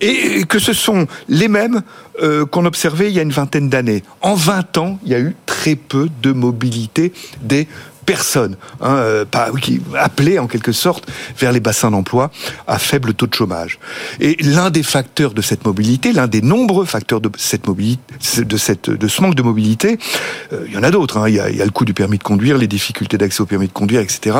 [0.00, 1.82] et que ce sont les mêmes
[2.22, 4.02] euh, qu'on observait il y a une vingtaine d'années.
[4.20, 7.12] En 20 ans, il y a eu très peu de mobilité
[7.42, 7.68] des
[8.08, 9.24] personnes hein, euh,
[9.94, 11.06] appelées en quelque sorte
[11.38, 12.30] vers les bassins d'emploi
[12.66, 13.78] à faible taux de chômage.
[14.18, 18.02] Et l'un des facteurs de cette mobilité, l'un des nombreux facteurs de cette mobilité,
[18.38, 19.98] de ce manque de mobilité,
[20.54, 21.18] euh, il y en a d'autres.
[21.18, 23.46] Hein, il, il y a le coût du permis de conduire, les difficultés d'accès au
[23.46, 24.38] permis de conduire, etc.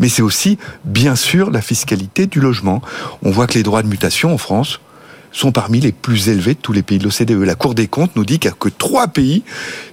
[0.00, 2.82] Mais c'est aussi bien sûr la fiscalité du logement.
[3.22, 4.80] On voit que les droits de mutation en France
[5.32, 7.42] sont parmi les plus élevés de tous les pays de l'OCDE.
[7.44, 9.42] La Cour des comptes nous dit qu'il n'y a que trois pays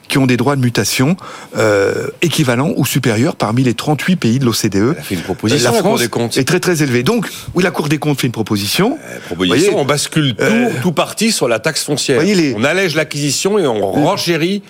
[0.08, 1.18] qui ont des droits de mutation
[1.58, 4.76] euh, équivalents ou supérieurs parmi les 38 pays de l'OCDE.
[4.76, 6.38] Elle a fait une proposition, la, France des comptes.
[6.38, 7.04] est très très élevée.
[7.04, 8.98] Donc, oui, la Cour des comptes fait une proposition.
[9.04, 12.22] Euh, proposition, on bascule tout, euh, tout parti sur la taxe foncière.
[12.56, 14.62] On allège l'acquisition et on renchérit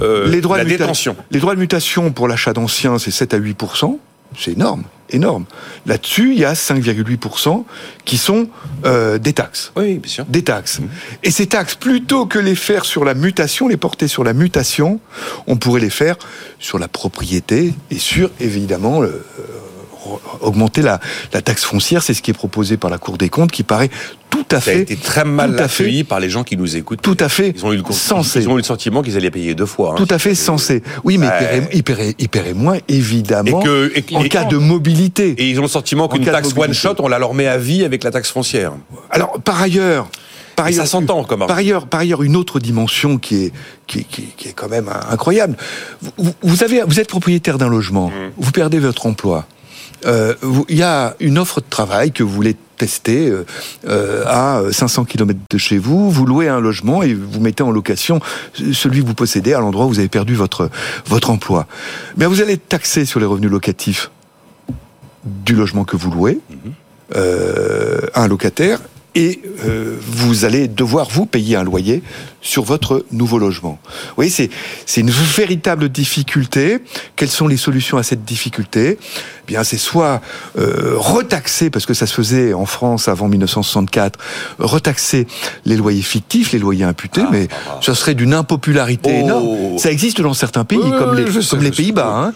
[0.00, 1.16] euh, les droits la de détention.
[1.30, 3.98] Les droits de mutation pour l'achat d'anciens, c'est 7 à 8%
[4.38, 5.44] c'est énorme, énorme.
[5.86, 7.64] Là-dessus, il y a 5,8%
[8.04, 8.48] qui sont
[8.84, 9.72] euh, des taxes.
[9.76, 10.24] Oui, bien sûr.
[10.26, 10.80] Des taxes.
[10.80, 10.88] Mmh.
[11.24, 15.00] Et ces taxes, plutôt que les faire sur la mutation, les porter sur la mutation,
[15.46, 16.16] on pourrait les faire
[16.58, 19.24] sur la propriété et sur, évidemment, le,
[20.40, 21.00] augmenter la,
[21.32, 23.90] la taxe foncière, c'est ce qui est proposé par la Cour des comptes, qui paraît
[24.30, 24.72] tout à fait.
[24.72, 27.02] Ça a été très mal accueilli par les gens qui nous écoutent.
[27.02, 27.52] Tout à fait.
[27.56, 28.40] Ils ont eu le, sensé.
[28.40, 29.92] Ils ont eu le sentiment qu'ils allaient payer deux fois.
[29.92, 29.96] Hein.
[29.96, 30.82] Tout à fait sensé.
[31.04, 31.26] Oui, mais
[31.72, 35.34] ils, paieraient, ils, paieraient, moins, évidemment, et que, en cas de mobilité.
[35.38, 38.04] Et ils ont le sentiment qu'une taxe one-shot, on la leur met à vie avec
[38.04, 38.72] la taxe foncière.
[39.10, 40.08] Alors, par ailleurs,
[40.56, 43.52] par ailleurs, ça s'entend comme par ailleurs, par ailleurs, une autre dimension qui est
[43.86, 45.56] qui, qui, qui est quand même incroyable.
[46.18, 48.32] Vous, vous, avez, vous êtes propriétaire d'un logement, mmh.
[48.36, 49.46] vous perdez votre emploi
[50.06, 50.34] euh,
[50.68, 53.44] il y a une offre de travail que vous voulez tester euh,
[53.86, 57.70] euh à 500 km de chez vous, vous louez un logement et vous mettez en
[57.70, 58.20] location
[58.54, 60.70] celui que vous possédez à l'endroit où vous avez perdu votre,
[61.06, 61.66] votre emploi.
[62.16, 64.10] Mais vous allez taxer sur les revenus locatifs
[65.24, 66.72] du logement que vous louez mhm.
[67.16, 68.80] euh, à un locataire
[69.14, 72.02] et euh, vous allez devoir vous payer un loyer
[72.42, 73.78] sur votre nouveau logement.
[73.84, 74.50] Vous voyez, c'est
[74.86, 76.78] c'est une véritable difficulté.
[77.16, 78.98] Quelles sont les solutions à cette difficulté?
[79.00, 80.20] Eh Bien, c'est soit
[80.58, 84.18] euh, retaxer, parce que ça se faisait en France avant 1964,
[84.58, 85.26] retaxer
[85.64, 89.24] les loyers fictifs, les loyers imputés, ah, mais ah, ça serait d'une impopularité oh.
[89.24, 89.78] énorme.
[89.78, 92.26] Ça existe dans certains pays, comme les, comme les Pays-Bas.
[92.26, 92.32] Hein.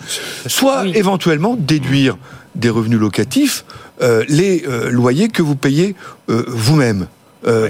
[0.47, 2.17] Soit éventuellement déduire
[2.55, 3.65] des revenus locatifs
[4.01, 5.95] les euh, loyers que vous payez
[6.29, 7.07] euh, vous-même.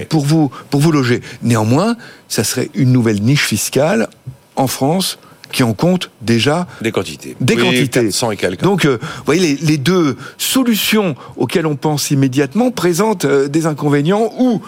[0.09, 1.21] pour vous pour vous loger.
[1.43, 1.97] Néanmoins,
[2.29, 4.07] ça serait une nouvelle niche fiscale
[4.55, 5.19] en France
[5.51, 7.35] qui en compte déjà des quantités.
[7.39, 8.09] Des quantités.
[8.09, 8.61] et quelques.
[8.61, 14.61] Donc, vous voyez, les, deux solutions auxquelles on pense immédiatement présentent des inconvénients ou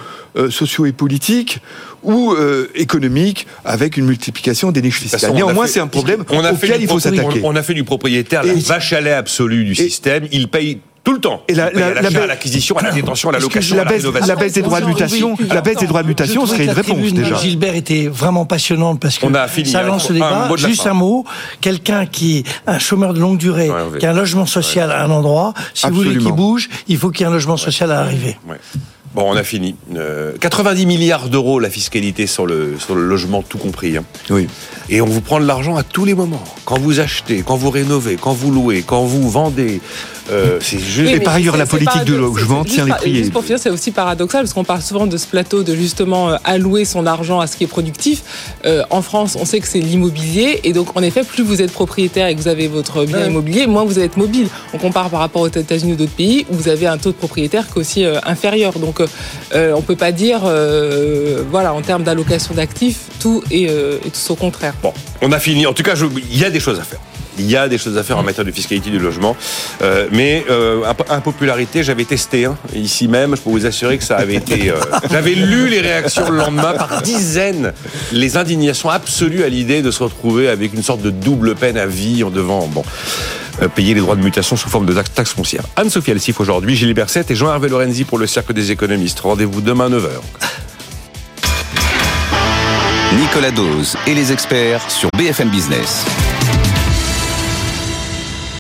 [0.49, 1.61] sociaux et politiques
[2.03, 2.35] ou
[2.75, 5.33] économiques avec une multiplication des niches fiscales.
[5.33, 7.41] Néanmoins, c'est un problème on a auquel il faut s'attaquer.
[7.43, 10.27] On, a fait du propriétaire la vache à lait absolue du système.
[10.31, 11.41] Il paye tout le temps.
[11.47, 14.25] Et la, la, la, à l'acquisition, à la détention, à la location, la baisse, à
[14.25, 17.13] la baisse des droits de mutation, la baisse des droits de mutation serait une réponse
[17.13, 17.37] déjà.
[17.37, 19.25] Gilbert était vraiment passionnante parce que
[19.63, 20.49] ça lance le débat.
[20.57, 21.23] Juste un mot.
[21.61, 25.09] Quelqu'un qui est un chômeur de longue durée, qui a un logement social à un
[25.09, 28.01] endroit, si vous voulez qu'il bouge, il faut qu'il y ait un logement social à
[28.01, 28.37] l'arrivée.
[29.15, 29.75] Bon, on a fini.
[30.41, 33.97] 90 euh, milliards d'euros la fiscalité sur le, sur le logement, tout compris.
[33.97, 34.03] Hein.
[34.29, 34.47] Oui.
[34.89, 36.43] Et on vous prend de l'argent à tous les moments.
[36.65, 39.81] Quand vous achetez, quand vous rénovez, quand vous louez, quand vous vendez.
[40.31, 41.11] Euh, c'est juste.
[41.11, 43.15] et par ailleurs, la politique de logement tient les prix.
[43.15, 46.29] Juste pour finir, c'est aussi paradoxal parce qu'on parle souvent de ce plateau de justement
[46.29, 48.23] euh, allouer son argent à ce qui est productif.
[48.65, 51.71] Euh, en France, on sait que c'est l'immobilier et donc en effet, plus vous êtes
[51.71, 54.47] propriétaire et que vous avez votre bien immobilier, moins vous êtes mobile.
[54.73, 57.17] On compare par rapport aux États-Unis ou d'autres pays où vous avez un taux de
[57.17, 58.73] propriétaire qui est aussi inférieur.
[58.79, 59.01] Donc
[59.53, 60.41] on peut pas dire,
[61.49, 63.69] voilà, en termes d'allocation d'actifs, tout est,
[64.01, 64.73] tout au contraire.
[64.81, 65.65] Bon, on a fini.
[65.65, 66.99] En tout cas, il y a des choses à faire.
[67.39, 69.35] Il y a des choses à faire en matière de fiscalité du logement.
[69.81, 73.35] Euh, mais euh, impopularité, j'avais testé hein, ici même.
[73.35, 74.69] Je peux vous assurer que ça avait été.
[74.69, 74.75] Euh,
[75.11, 77.73] j'avais lu les réactions le lendemain par dizaines,
[78.11, 81.85] les indignations absolues à l'idée de se retrouver avec une sorte de double peine à
[81.85, 82.67] vie en devant.
[82.67, 82.83] Bon
[83.73, 85.63] payer les droits de mutation sous forme de taxes foncières.
[85.77, 89.19] Anne-Sophie Alsif aujourd'hui, Gilles Berset et Jean-Hervé Lorenzi pour le Cercle des économistes.
[89.21, 90.09] Rendez-vous demain à 9h.
[93.19, 96.05] Nicolas Dose et les experts sur BFM Business.